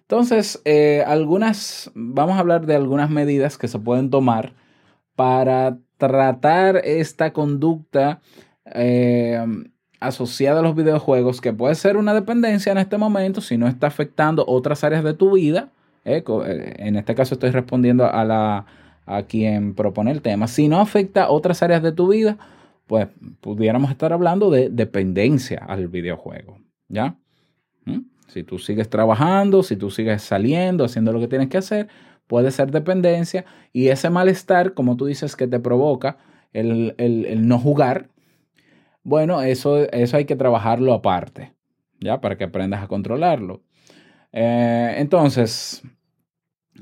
Entonces, 0.01 0.61
eh, 0.65 1.03
algunas, 1.05 1.91
vamos 1.93 2.37
a 2.37 2.39
hablar 2.39 2.65
de 2.65 2.75
algunas 2.75 3.09
medidas 3.09 3.57
que 3.57 3.67
se 3.67 3.79
pueden 3.79 4.09
tomar 4.09 4.53
para 5.15 5.77
tratar 5.97 6.77
esta 6.77 7.33
conducta 7.33 8.21
eh, 8.73 9.43
asociada 9.99 10.59
a 10.59 10.63
los 10.63 10.75
videojuegos, 10.75 11.41
que 11.41 11.53
puede 11.53 11.75
ser 11.75 11.97
una 11.97 12.13
dependencia 12.13 12.71
en 12.71 12.77
este 12.77 12.97
momento 12.97 13.41
si 13.41 13.57
no 13.57 13.67
está 13.67 13.87
afectando 13.87 14.45
otras 14.47 14.83
áreas 14.83 15.03
de 15.03 15.13
tu 15.13 15.35
vida. 15.35 15.69
Eh, 16.05 16.23
eh 16.25 16.73
en 16.77 16.95
este 16.95 17.15
caso 17.15 17.35
estoy 17.35 17.51
respondiendo 17.51 18.05
a, 18.05 18.23
la, 18.23 18.65
a 19.05 19.23
quien 19.23 19.73
propone 19.75 20.11
el 20.11 20.21
tema. 20.21 20.47
Si 20.47 20.67
no 20.67 20.79
afecta 20.79 21.29
otras 21.29 21.63
áreas 21.63 21.81
de 21.83 21.91
tu 21.91 22.07
vida, 22.09 22.37
pues 22.87 23.07
pudiéramos 23.41 23.91
estar 23.91 24.13
hablando 24.13 24.49
de 24.49 24.69
dependencia 24.69 25.59
al 25.67 25.87
videojuego. 25.87 26.59
¿Ya? 26.87 27.17
¿Mm? 27.85 27.99
Si 28.27 28.43
tú 28.43 28.57
sigues 28.59 28.89
trabajando, 28.89 29.63
si 29.63 29.75
tú 29.75 29.89
sigues 29.91 30.21
saliendo, 30.21 30.85
haciendo 30.85 31.13
lo 31.13 31.19
que 31.19 31.27
tienes 31.27 31.49
que 31.49 31.57
hacer, 31.57 31.87
puede 32.27 32.51
ser 32.51 32.71
dependencia 32.71 33.45
y 33.71 33.87
ese 33.87 34.09
malestar, 34.09 34.73
como 34.73 34.97
tú 34.97 35.05
dices, 35.05 35.35
que 35.35 35.47
te 35.47 35.59
provoca 35.59 36.17
el, 36.53 36.95
el- 36.97 37.47
no 37.47 37.59
jugar, 37.59 38.09
bueno, 39.03 39.41
eso, 39.41 39.77
eso 39.91 40.17
hay 40.17 40.25
que 40.25 40.35
trabajarlo 40.35 40.93
aparte, 40.93 41.53
¿ya? 42.01 42.19
Para 42.19 42.37
que 42.37 42.43
aprendas 42.45 42.83
a 42.83 42.87
controlarlo. 42.89 43.61
Eh, 44.33 44.95
entonces, 44.97 45.81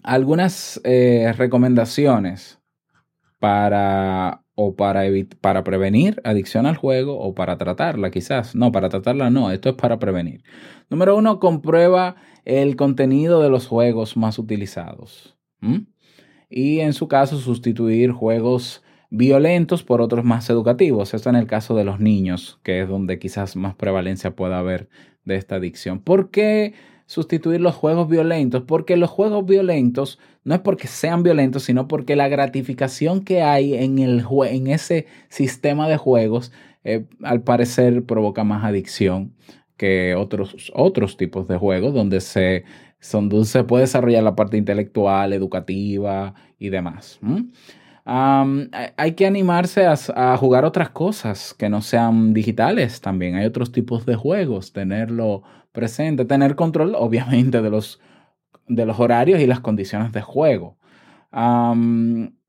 algunas 0.02 0.82
eh, 0.84 1.32
recomendaciones 1.38 2.60
para 3.39 4.41
o 4.56 4.76
para, 4.76 5.04
para 5.41 5.63
prevenir 5.63 6.22
adicción 6.24 6.65
al 6.65 6.78
juego 6.78 7.20
o 7.20 7.36
para 7.36 7.58
tratarla 7.58 8.10
quizás. 8.10 8.56
No, 8.56 8.72
para 8.72 8.89
tratarla 8.89 9.30
no, 9.30 9.52
esto 9.52 9.70
es 9.70 9.76
para 9.76 10.00
prevenir. 10.00 10.44
Número 10.89 11.15
uno, 11.15 11.39
comprueba 11.39 12.15
el 12.46 12.76
contenido 12.76 13.41
de 13.41 13.50
los 13.50 13.68
juegos 13.68 14.18
más 14.18 14.39
utilizados. 14.39 15.36
Y 16.50 16.80
en 16.80 16.94
su 16.94 17.08
caso, 17.08 17.38
sustituir 17.38 18.12
juegos 18.12 18.84
violentos 19.10 19.84
por 19.84 20.02
otros 20.02 20.24
más 20.24 20.50
educativos. 20.50 21.13
Esto 21.13 21.30
en 21.30 21.36
el 21.36 21.48
caso 21.48 21.76
de 21.76 21.84
los 21.84 22.00
niños, 22.00 22.60
que 22.63 22.82
es 22.82 22.88
donde 22.88 23.20
quizás 23.20 23.56
más 23.56 23.76
prevalencia 23.76 24.36
pueda 24.36 24.60
haber 24.60 24.89
de 25.26 25.36
esta 25.36 25.56
adicción. 25.56 26.00
¿Por 26.00 26.30
qué 26.30 26.74
sustituir 27.06 27.62
los 27.62 27.76
juegos 27.76 28.10
violentos? 28.10 28.63
Porque 28.63 28.98
los 28.98 29.10
juegos 29.10 29.46
violentos 29.46 30.20
no 30.44 30.56
es 30.56 30.62
porque 30.62 30.88
sean 30.88 31.24
violentos, 31.24 31.63
sino 31.63 31.88
porque 31.88 32.15
la 32.15 32.28
gratificación 32.28 33.22
que 33.24 33.41
hay 33.41 33.74
en, 33.76 34.00
el 34.00 34.24
en 34.50 34.68
ese 34.68 35.08
sistema 35.30 35.88
de 35.88 35.98
juegos, 35.98 36.52
eh, 36.84 37.06
al 37.24 37.41
parecer, 37.41 38.04
provoca 38.04 38.44
más 38.44 38.63
adicción 38.63 39.34
que 39.78 40.15
otros, 40.15 40.72
otros 40.74 41.18
tipos 41.18 41.48
de 41.48 41.58
juegos 41.58 41.94
donde 41.94 42.22
se, 42.22 42.63
son- 43.00 43.28
donde 43.30 43.46
se 43.48 43.63
puede 43.63 43.82
desarrollar 43.84 44.24
la 44.24 44.36
parte 44.36 44.58
intelectual, 44.58 45.34
educativa 45.34 46.34
y 46.60 46.70
demás. 46.70 47.20
hay- 48.98 49.13
que 49.13 49.26
animarse 49.26 49.86
a 49.88 50.38
jugar 50.38 50.65
otras 50.65 50.89
cosas 50.89 51.54
que 51.54 51.70
no 51.70 51.82
sean 51.82 52.34
digitales 52.34 53.02
también. 53.02 53.36
Hay 53.36 53.46
otros 53.46 53.72
tipos 53.72 54.06
de 54.06 54.15
juegos, 54.15 54.74
tenerlo 54.74 55.44
presente, 55.76 56.26
tener 56.26 56.56
control 56.56 56.96
obviamente 56.98 57.62
de 57.62 57.70
los, 57.70 58.02
de 58.68 58.88
los 58.88 59.00
horarios 59.00 59.40
y 59.40 59.46
las 59.46 59.60
condiciones 59.60 60.12
de 60.12 60.22
juego. 60.22 60.78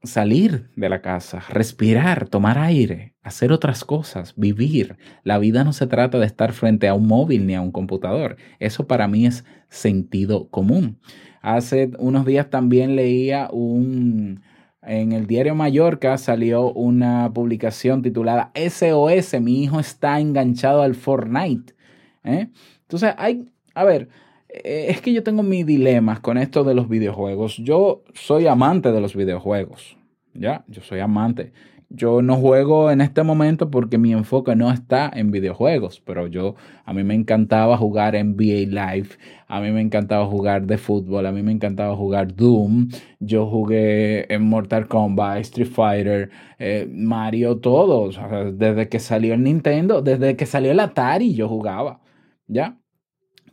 Salir 0.02 0.70
de 0.76 0.88
la 0.88 1.02
casa, 1.02 1.42
respirar, 1.48 2.28
tomar 2.28 2.58
aire, 2.58 3.14
hacer 3.22 3.50
otras 3.50 3.84
cosas, 3.84 4.34
vivir. 4.36 4.96
La 5.24 5.38
vida 5.38 5.64
no 5.64 5.72
se 5.72 5.88
trata 5.88 6.18
de 6.18 6.26
estar 6.26 6.52
frente 6.52 6.86
a 6.86 6.94
un 6.94 7.08
móvil 7.08 7.46
ni 7.46 7.54
a 7.56 7.60
un 7.60 7.72
computador. 7.72 8.36
Eso 8.60 8.86
para 8.86 9.08
mí 9.08 9.26
es 9.26 9.44
sentido 9.68 10.48
común. 10.48 11.00
Hace 11.42 11.90
unos 11.98 12.24
días 12.24 12.48
también 12.50 12.96
leía 12.96 13.48
un... 13.52 14.42
En 14.82 15.10
el 15.10 15.26
diario 15.26 15.56
Mallorca 15.56 16.16
salió 16.16 16.72
una 16.72 17.32
publicación 17.34 18.02
titulada 18.02 18.52
SOS, 18.54 19.40
mi 19.40 19.64
hijo 19.64 19.80
está 19.80 20.20
enganchado 20.20 20.82
al 20.82 20.94
Fortnite. 20.94 21.74
¿eh? 22.22 22.50
Entonces, 22.86 23.14
hay, 23.18 23.46
a 23.74 23.84
ver, 23.84 24.08
eh, 24.48 24.86
es 24.88 25.00
que 25.00 25.12
yo 25.12 25.22
tengo 25.22 25.42
mis 25.42 25.66
dilemas 25.66 26.20
con 26.20 26.38
esto 26.38 26.62
de 26.64 26.74
los 26.74 26.88
videojuegos. 26.88 27.56
Yo 27.56 28.02
soy 28.14 28.46
amante 28.46 28.92
de 28.92 29.00
los 29.00 29.16
videojuegos, 29.16 29.96
¿ya? 30.34 30.64
Yo 30.68 30.82
soy 30.82 31.00
amante. 31.00 31.52
Yo 31.88 32.20
no 32.20 32.36
juego 32.36 32.90
en 32.90 33.00
este 33.00 33.22
momento 33.22 33.70
porque 33.70 33.96
mi 33.96 34.12
enfoque 34.12 34.56
no 34.56 34.72
está 34.72 35.08
en 35.14 35.30
videojuegos, 35.30 36.00
pero 36.04 36.26
yo, 36.26 36.56
a 36.84 36.92
mí 36.92 37.04
me 37.04 37.14
encantaba 37.14 37.76
jugar 37.76 38.14
NBA 38.14 38.66
Live, 38.66 39.10
a 39.46 39.60
mí 39.60 39.70
me 39.70 39.82
encantaba 39.82 40.26
jugar 40.26 40.66
de 40.66 40.78
fútbol, 40.78 41.26
a 41.26 41.32
mí 41.32 41.44
me 41.44 41.52
encantaba 41.52 41.94
jugar 41.94 42.34
Doom, 42.34 42.88
yo 43.20 43.46
jugué 43.46 44.32
en 44.34 44.42
Mortal 44.42 44.88
Kombat, 44.88 45.38
Street 45.42 45.70
Fighter, 45.70 46.30
eh, 46.58 46.88
Mario, 46.92 47.58
todos, 47.58 48.18
desde 48.54 48.88
que 48.88 48.98
salió 48.98 49.34
el 49.34 49.44
Nintendo, 49.44 50.02
desde 50.02 50.34
que 50.34 50.46
salió 50.46 50.72
el 50.72 50.80
Atari 50.80 51.34
yo 51.34 51.48
jugaba, 51.48 52.00
¿ya? 52.46 52.78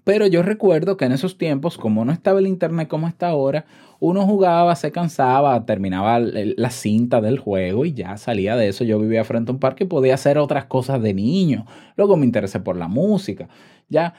Pero 0.03 0.27
yo 0.27 0.43
recuerdo 0.43 0.97
que 0.97 1.05
en 1.05 1.13
esos 1.13 1.37
tiempos, 1.37 1.77
como 1.77 2.03
no 2.03 2.11
estaba 2.11 2.39
el 2.39 2.47
internet 2.47 2.89
como 2.89 3.07
está 3.07 3.29
ahora, 3.29 3.65
uno 4.01 4.25
jugaba, 4.25 4.75
se 4.75 4.91
cansaba, 4.91 5.65
terminaba 5.65 6.19
la 6.19 6.69
cinta 6.71 7.21
del 7.21 7.39
juego 7.39 7.85
y 7.85 7.93
ya 7.93 8.17
salía 8.17 8.57
de 8.57 8.67
eso. 8.67 8.83
Yo 8.83 8.99
vivía 8.99 9.23
frente 9.23 9.51
a 9.51 9.53
un 9.53 9.59
parque 9.59 9.85
y 9.85 9.87
podía 9.87 10.15
hacer 10.15 10.37
otras 10.37 10.65
cosas 10.65 11.01
de 11.01 11.13
niño. 11.13 11.65
Luego 11.95 12.17
me 12.17 12.25
interesé 12.25 12.59
por 12.59 12.75
la 12.75 12.89
música. 12.89 13.47
Ya 13.87 14.13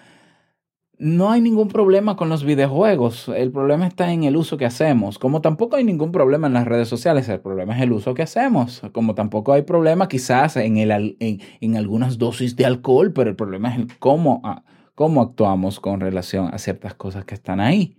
no 0.99 1.31
hay 1.31 1.41
ningún 1.41 1.69
problema 1.69 2.17
con 2.17 2.29
los 2.29 2.45
videojuegos. 2.45 3.29
El 3.29 3.51
problema 3.51 3.87
está 3.87 4.13
en 4.13 4.25
el 4.25 4.37
uso 4.37 4.57
que 4.57 4.65
hacemos. 4.65 5.19
Como 5.19 5.41
tampoco 5.41 5.77
hay 5.77 5.85
ningún 5.85 6.13
problema 6.13 6.47
en 6.47 6.53
las 6.53 6.67
redes 6.67 6.89
sociales, 6.89 7.29
el 7.29 7.41
problema 7.41 7.77
es 7.77 7.83
el 7.83 7.93
uso 7.93 8.15
que 8.15 8.23
hacemos. 8.23 8.83
Como 8.93 9.15
tampoco 9.15 9.53
hay 9.53 9.63
problema 9.63 10.09
quizás 10.09 10.57
en, 10.57 10.77
el, 10.77 11.17
en, 11.19 11.41
en 11.61 11.77
algunas 11.77 12.19
dosis 12.19 12.57
de 12.57 12.67
alcohol, 12.67 13.13
pero 13.13 13.31
el 13.31 13.37
problema 13.37 13.73
es 13.73 13.81
el 13.81 13.99
cómo, 13.99 14.41
ah, 14.45 14.63
cómo 14.95 15.23
actuamos 15.23 15.81
con 15.81 16.01
relación 16.01 16.53
a 16.53 16.59
ciertas 16.59 16.95
cosas 16.95 17.25
que 17.25 17.35
están 17.35 17.61
ahí. 17.61 17.97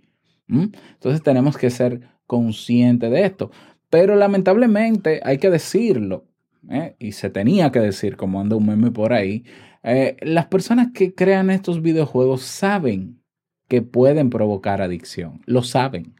¿m? 0.48 0.70
Entonces 0.94 1.22
tenemos 1.22 1.56
que 1.56 1.70
ser 1.70 2.00
conscientes 2.26 3.10
de 3.10 3.24
esto. 3.24 3.50
Pero 3.90 4.16
lamentablemente 4.16 5.20
hay 5.22 5.38
que 5.38 5.50
decirlo, 5.50 6.24
¿eh? 6.68 6.96
y 6.98 7.12
se 7.12 7.30
tenía 7.30 7.70
que 7.70 7.80
decir, 7.80 8.16
como 8.16 8.40
anda 8.40 8.56
un 8.56 8.66
meme 8.66 8.90
por 8.90 9.12
ahí, 9.12 9.44
eh, 9.86 10.16
las 10.20 10.46
personas 10.46 10.88
que 10.92 11.14
crean 11.14 11.48
estos 11.48 11.80
videojuegos 11.80 12.42
saben 12.42 13.22
que 13.68 13.82
pueden 13.82 14.30
provocar 14.30 14.82
adicción, 14.82 15.42
lo 15.46 15.62
saben. 15.62 16.16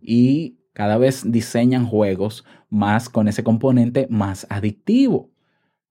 Y 0.00 0.58
cada 0.72 0.98
vez 0.98 1.22
diseñan 1.30 1.86
juegos 1.86 2.44
más 2.68 3.08
con 3.08 3.28
ese 3.28 3.44
componente 3.44 4.08
más 4.10 4.44
adictivo. 4.50 5.30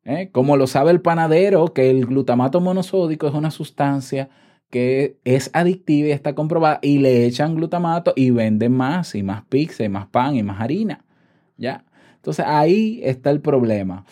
¿eh? 0.03 0.29
Como 0.33 0.57
lo 0.57 0.67
sabe 0.67 0.91
el 0.91 1.01
panadero, 1.01 1.73
que 1.73 1.89
el 1.89 2.05
glutamato 2.05 2.59
monosódico 2.59 3.27
es 3.27 3.33
una 3.33 3.49
sustancia 3.49 4.29
que 4.69 5.17
es 5.23 5.49
adictiva 5.53 6.09
y 6.09 6.11
está 6.11 6.35
comprobada, 6.35 6.79
y 6.81 6.97
le 6.97 7.25
echan 7.25 7.55
glutamato 7.55 8.11
y 8.17 8.31
venden 8.31 8.73
más 8.73 9.15
y 9.15 9.23
más 9.23 9.45
pizza 9.45 9.85
y 9.85 9.89
más 9.89 10.07
pan 10.07 10.35
y 10.35 10.43
más 10.43 10.59
harina. 10.59 11.05
¿Ya? 11.55 11.85
Entonces 12.17 12.45
ahí 12.45 12.99
está 13.03 13.31
el 13.31 13.39
problema. 13.39 14.05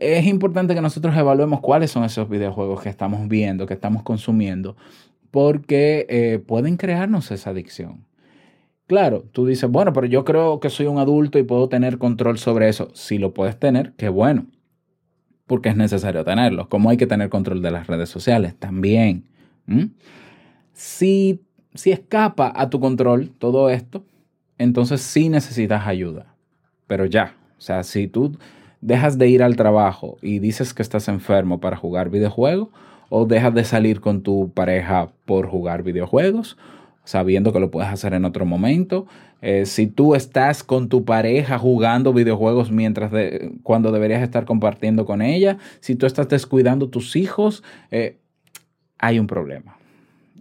Es 0.00 0.26
importante 0.26 0.74
que 0.74 0.80
nosotros 0.80 1.16
evaluemos 1.16 1.60
cuáles 1.60 1.90
son 1.90 2.04
esos 2.04 2.28
videojuegos 2.28 2.82
que 2.82 2.88
estamos 2.88 3.26
viendo, 3.28 3.66
que 3.66 3.74
estamos 3.74 4.02
consumiendo, 4.02 4.76
porque 5.30 6.06
eh, 6.08 6.38
pueden 6.38 6.76
crearnos 6.76 7.30
esa 7.30 7.50
adicción. 7.50 8.04
Claro, 8.86 9.24
tú 9.32 9.44
dices, 9.44 9.68
bueno, 9.68 9.92
pero 9.92 10.06
yo 10.06 10.24
creo 10.24 10.60
que 10.60 10.70
soy 10.70 10.86
un 10.86 10.98
adulto 10.98 11.38
y 11.38 11.42
puedo 11.42 11.68
tener 11.68 11.98
control 11.98 12.38
sobre 12.38 12.68
eso. 12.68 12.90
Si 12.94 13.18
lo 13.18 13.34
puedes 13.34 13.58
tener, 13.58 13.92
qué 13.96 14.08
bueno, 14.08 14.46
porque 15.46 15.68
es 15.68 15.76
necesario 15.76 16.24
tenerlo. 16.24 16.68
Como 16.68 16.88
hay 16.88 16.96
que 16.96 17.06
tener 17.06 17.28
control 17.28 17.60
de 17.60 17.70
las 17.70 17.86
redes 17.86 18.08
sociales 18.08 18.54
también. 18.58 19.24
Si, 20.72 21.42
si 21.74 21.90
escapa 21.90 22.50
a 22.54 22.70
tu 22.70 22.80
control 22.80 23.30
todo 23.38 23.68
esto, 23.68 24.04
entonces 24.56 25.02
sí 25.02 25.28
necesitas 25.28 25.86
ayuda. 25.86 26.34
Pero 26.86 27.04
ya, 27.04 27.34
o 27.58 27.60
sea, 27.60 27.82
si 27.82 28.08
tú 28.08 28.38
dejas 28.80 29.18
de 29.18 29.28
ir 29.28 29.42
al 29.42 29.56
trabajo 29.56 30.18
y 30.22 30.38
dices 30.38 30.74
que 30.74 30.82
estás 30.82 31.08
enfermo 31.08 31.60
para 31.60 31.76
jugar 31.76 32.10
videojuegos, 32.10 32.68
o 33.08 33.24
dejas 33.24 33.54
de 33.54 33.64
salir 33.64 34.00
con 34.00 34.22
tu 34.22 34.50
pareja 34.52 35.10
por 35.24 35.48
jugar 35.48 35.82
videojuegos, 35.82 36.58
sabiendo 37.04 37.52
que 37.52 37.60
lo 37.60 37.70
puedes 37.70 37.90
hacer 37.90 38.12
en 38.12 38.24
otro 38.24 38.44
momento. 38.44 39.06
Eh, 39.40 39.64
si 39.66 39.86
tú 39.86 40.14
estás 40.14 40.62
con 40.62 40.88
tu 40.88 41.04
pareja 41.04 41.58
jugando 41.58 42.12
videojuegos 42.12 42.70
mientras 42.70 43.10
de, 43.10 43.52
cuando 43.62 43.92
deberías 43.92 44.22
estar 44.22 44.44
compartiendo 44.44 45.06
con 45.06 45.22
ella, 45.22 45.58
si 45.80 45.94
tú 45.94 46.06
estás 46.06 46.28
descuidando 46.28 46.88
tus 46.90 47.16
hijos, 47.16 47.62
eh, 47.90 48.18
hay 48.98 49.18
un 49.18 49.26
problema. 49.26 49.78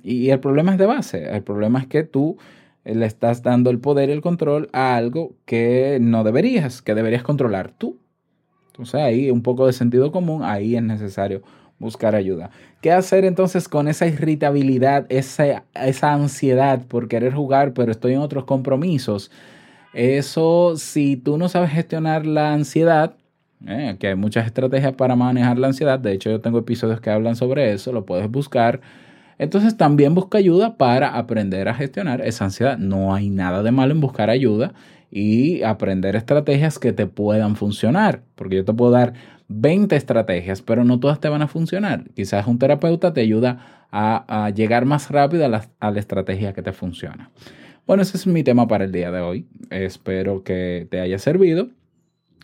Y 0.04 0.30
el 0.30 0.39
problema 0.39 0.73
es 0.73 0.78
de 0.78 0.86
base. 0.86 1.30
El 1.36 1.43
problema 1.43 1.80
es 1.80 1.88
que 1.88 2.04
tú 2.04 2.38
le 2.84 3.06
estás 3.06 3.43
dando 3.43 3.69
el 3.69 3.80
poder 3.80 4.10
y 4.10 4.13
el 4.13 4.21
control 4.21 4.69
a 4.73 4.95
algo 4.95 5.36
que 5.45 6.00
no 6.02 6.23
deberías, 6.23 6.82
que 6.82 6.95
deberías 6.95 7.23
controlar 7.23 7.71
tú. 7.71 7.97
Entonces 8.78 9.02
ahí 9.02 9.32
un 9.32 9.42
poco 9.42 9.66
de 9.66 9.74
sentido 9.74 10.12
común, 10.12 10.44
ahí 10.44 10.76
es 10.76 10.84
necesario 10.84 11.42
buscar 11.80 12.13
ayuda. 12.13 12.52
¿Qué 12.80 12.92
hacer 12.92 13.26
entonces 13.26 13.68
con 13.68 13.88
esa 13.88 14.06
irritabilidad, 14.06 15.08
esa, 15.10 15.63
esa 15.74 16.13
ansiedad 16.13 16.86
por 16.86 17.08
querer 17.08 17.34
jugar, 17.34 17.74
pero 17.74 17.92
estoy 17.92 18.13
en 18.13 18.20
otros 18.20 18.44
compromisos? 18.44 19.32
Eso, 19.94 20.76
si 20.78 21.18
tú 21.18 21.40
no 21.40 21.50
sabes 21.50 21.72
gestionar 21.72 22.28
la 22.28 22.54
ansiedad, 22.54 23.16
eh, 23.66 23.98
que 24.00 24.10
hay 24.10 24.16
muchas 24.16 24.46
estrategias 24.46 24.94
para 24.94 25.16
manejar 25.16 25.58
la 25.58 25.68
ansiedad, 25.68 25.98
de 25.98 26.13
hecho 26.13 26.30
yo 26.30 26.40
tengo 26.40 26.60
episodios 26.60 27.02
que 27.02 27.10
hablan 27.10 27.36
sobre 27.36 27.74
eso, 27.74 27.92
lo 27.92 28.06
puedes 28.06 28.30
buscar. 28.30 28.80
Entonces 29.40 29.76
también 29.76 30.13
busca 30.13 30.38
ayuda 30.38 30.78
para 30.78 31.18
aprender 31.18 31.68
a 31.68 31.74
gestionar 31.74 32.22
esa 32.22 32.46
ansiedad. 32.46 32.78
No 32.78 33.16
hay 33.16 33.32
nada 33.32 33.63
de 33.63 33.72
malo 33.72 33.94
en 33.94 34.02
buscar 34.02 34.30
ayuda 34.30 34.76
y 35.10 35.63
aprender 35.63 36.15
estrategias 36.15 36.80
que 36.80 36.93
te 36.93 37.08
puedan 37.08 37.56
funcionar, 37.56 38.24
porque 38.36 38.58
yo 38.58 38.65
te 38.65 38.74
puedo 38.74 38.91
dar 38.91 39.13
20 39.48 39.96
estrategias, 39.96 40.62
pero 40.62 40.84
no 40.84 41.00
todas 41.00 41.20
te 41.20 41.30
van 41.30 41.41
a 41.41 41.48
funcionar. 41.48 42.04
Quizás 42.15 42.48
un 42.48 42.60
terapeuta 42.60 43.13
te 43.13 43.22
ayuda 43.22 43.88
a, 43.91 44.52
llegar 44.54 44.86
más 44.86 45.10
rápido 45.10 45.46
a 45.46 45.48
la, 45.48 45.70
a 45.80 45.91
la 45.91 46.00
estrategia 46.00 46.54
que 46.54 46.62
te 46.62 46.74
funciona. 46.74 47.32
Bueno, 47.86 48.04
ese 48.04 48.17
es 48.17 48.28
mi 48.28 48.43
tema 48.43 48.67
para 48.67 48.84
el 48.84 48.91
día 48.91 49.12
de 49.12 49.22
hoy. 49.22 49.48
Espero 49.70 50.43
que 50.43 50.88
te 50.91 51.00
haya 51.00 51.20
servido. 51.20 51.70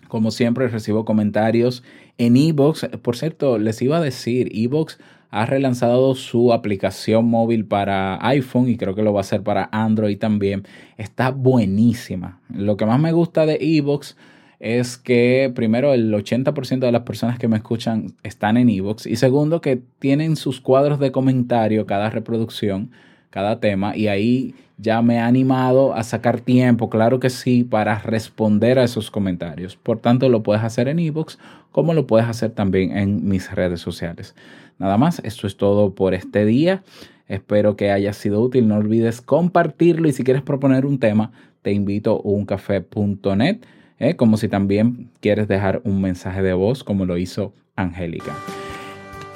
Como 0.08 0.32
siempre, 0.32 0.67
recibo 0.67 1.04
comentarios 1.06 1.84
en 2.17 2.38
Evox. 2.38 2.88
Por 3.02 3.17
cierto, 3.17 3.58
les 3.58 3.82
iba 3.82 3.97
a 3.97 4.02
decir, 4.02 4.49
Evox 4.54 4.99
ha 5.34 5.48
relanzado 5.48 6.13
su 6.13 6.54
aplicación 6.54 7.26
móvil 7.26 7.65
para 7.65 8.19
iPhone 8.28 8.69
y 8.69 8.78
creo 8.78 8.93
que 8.93 9.02
lo 9.02 9.13
va 9.13 9.22
a 9.22 9.28
hacer 9.28 9.41
para 9.41 9.67
Android 9.72 10.19
también. 10.19 10.62
Está 10.96 11.32
buenísima. 11.32 12.39
Lo 12.54 12.78
que 12.78 12.86
más 12.86 13.00
me 13.00 13.12
gusta 13.13 13.48
de 13.48 13.58
Evox 13.60 14.15
es 14.60 14.96
que 14.96 15.52
primero 15.56 15.91
el 15.96 16.13
80% 16.13 16.82
de 16.82 16.91
las 16.91 17.02
personas 17.02 17.39
que 17.39 17.48
me 17.48 17.58
escuchan 17.58 18.13
están 18.22 18.58
en 18.58 18.69
Evox 18.69 19.08
y 19.08 19.15
segundo 19.15 19.60
que 19.60 19.82
tienen 19.98 20.36
sus 20.36 20.62
cuadros 20.62 21.00
de 21.00 21.12
comentario 21.12 21.88
cada 21.88 22.12
reproducción, 22.12 22.91
cada 23.32 23.60
tema 23.60 23.98
y 23.98 24.10
ahí 24.10 24.54
ya 24.84 25.02
me 25.02 25.19
ha 25.19 25.28
animado 25.28 25.96
a 25.96 26.04
sacar 26.04 26.41
tiempo, 26.41 26.89
claro 26.89 27.19
que 27.19 27.30
sí, 27.30 27.63
para 27.63 27.98
responder 28.00 28.78
a 28.78 28.84
esos 28.84 29.10
comentarios. 29.10 29.78
Por 29.78 30.00
tanto, 30.00 30.28
lo 30.28 30.43
puedes 30.43 30.63
hacer 30.63 30.89
en 30.89 31.00
Evox 31.00 31.39
como 31.72 31.93
lo 31.93 32.06
puedes 32.06 32.28
hacer 32.28 32.52
también 32.52 32.96
en 32.96 33.28
mis 33.28 33.50
redes 33.52 33.80
sociales. 33.80 34.36
Nada 34.78 34.98
más, 34.98 35.19
esto 35.24 35.48
es 35.48 35.58
todo 35.58 35.96
por 35.96 36.13
este 36.13 36.46
día. 36.46 36.84
Espero 37.28 37.76
que 37.76 37.91
haya 37.91 38.13
sido 38.13 38.41
útil. 38.41 38.67
No 38.67 38.76
olvides 38.76 39.22
compartirlo 39.22 40.08
y 40.08 40.13
si 40.13 40.24
quieres 40.24 40.43
proponer 40.43 40.86
un 40.86 41.00
tema, 41.00 41.32
te 41.62 41.72
invito 41.72 42.17
a 42.17 42.28
uncafe.net, 42.28 43.62
¿eh? 44.00 44.15
como 44.15 44.38
si 44.38 44.50
también 44.50 45.10
quieres 45.22 45.48
dejar 45.48 45.82
un 45.86 46.02
mensaje 46.02 46.41
de 46.41 46.54
voz 46.54 46.84
como 46.84 47.06
lo 47.06 47.17
hizo 47.17 47.54
Angélica. 47.76 48.36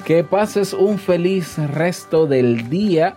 Que 0.04 0.24
pases 0.24 0.74
un 0.74 0.98
feliz 0.98 1.58
resto 1.58 2.26
del 2.26 2.68
día. 2.68 3.16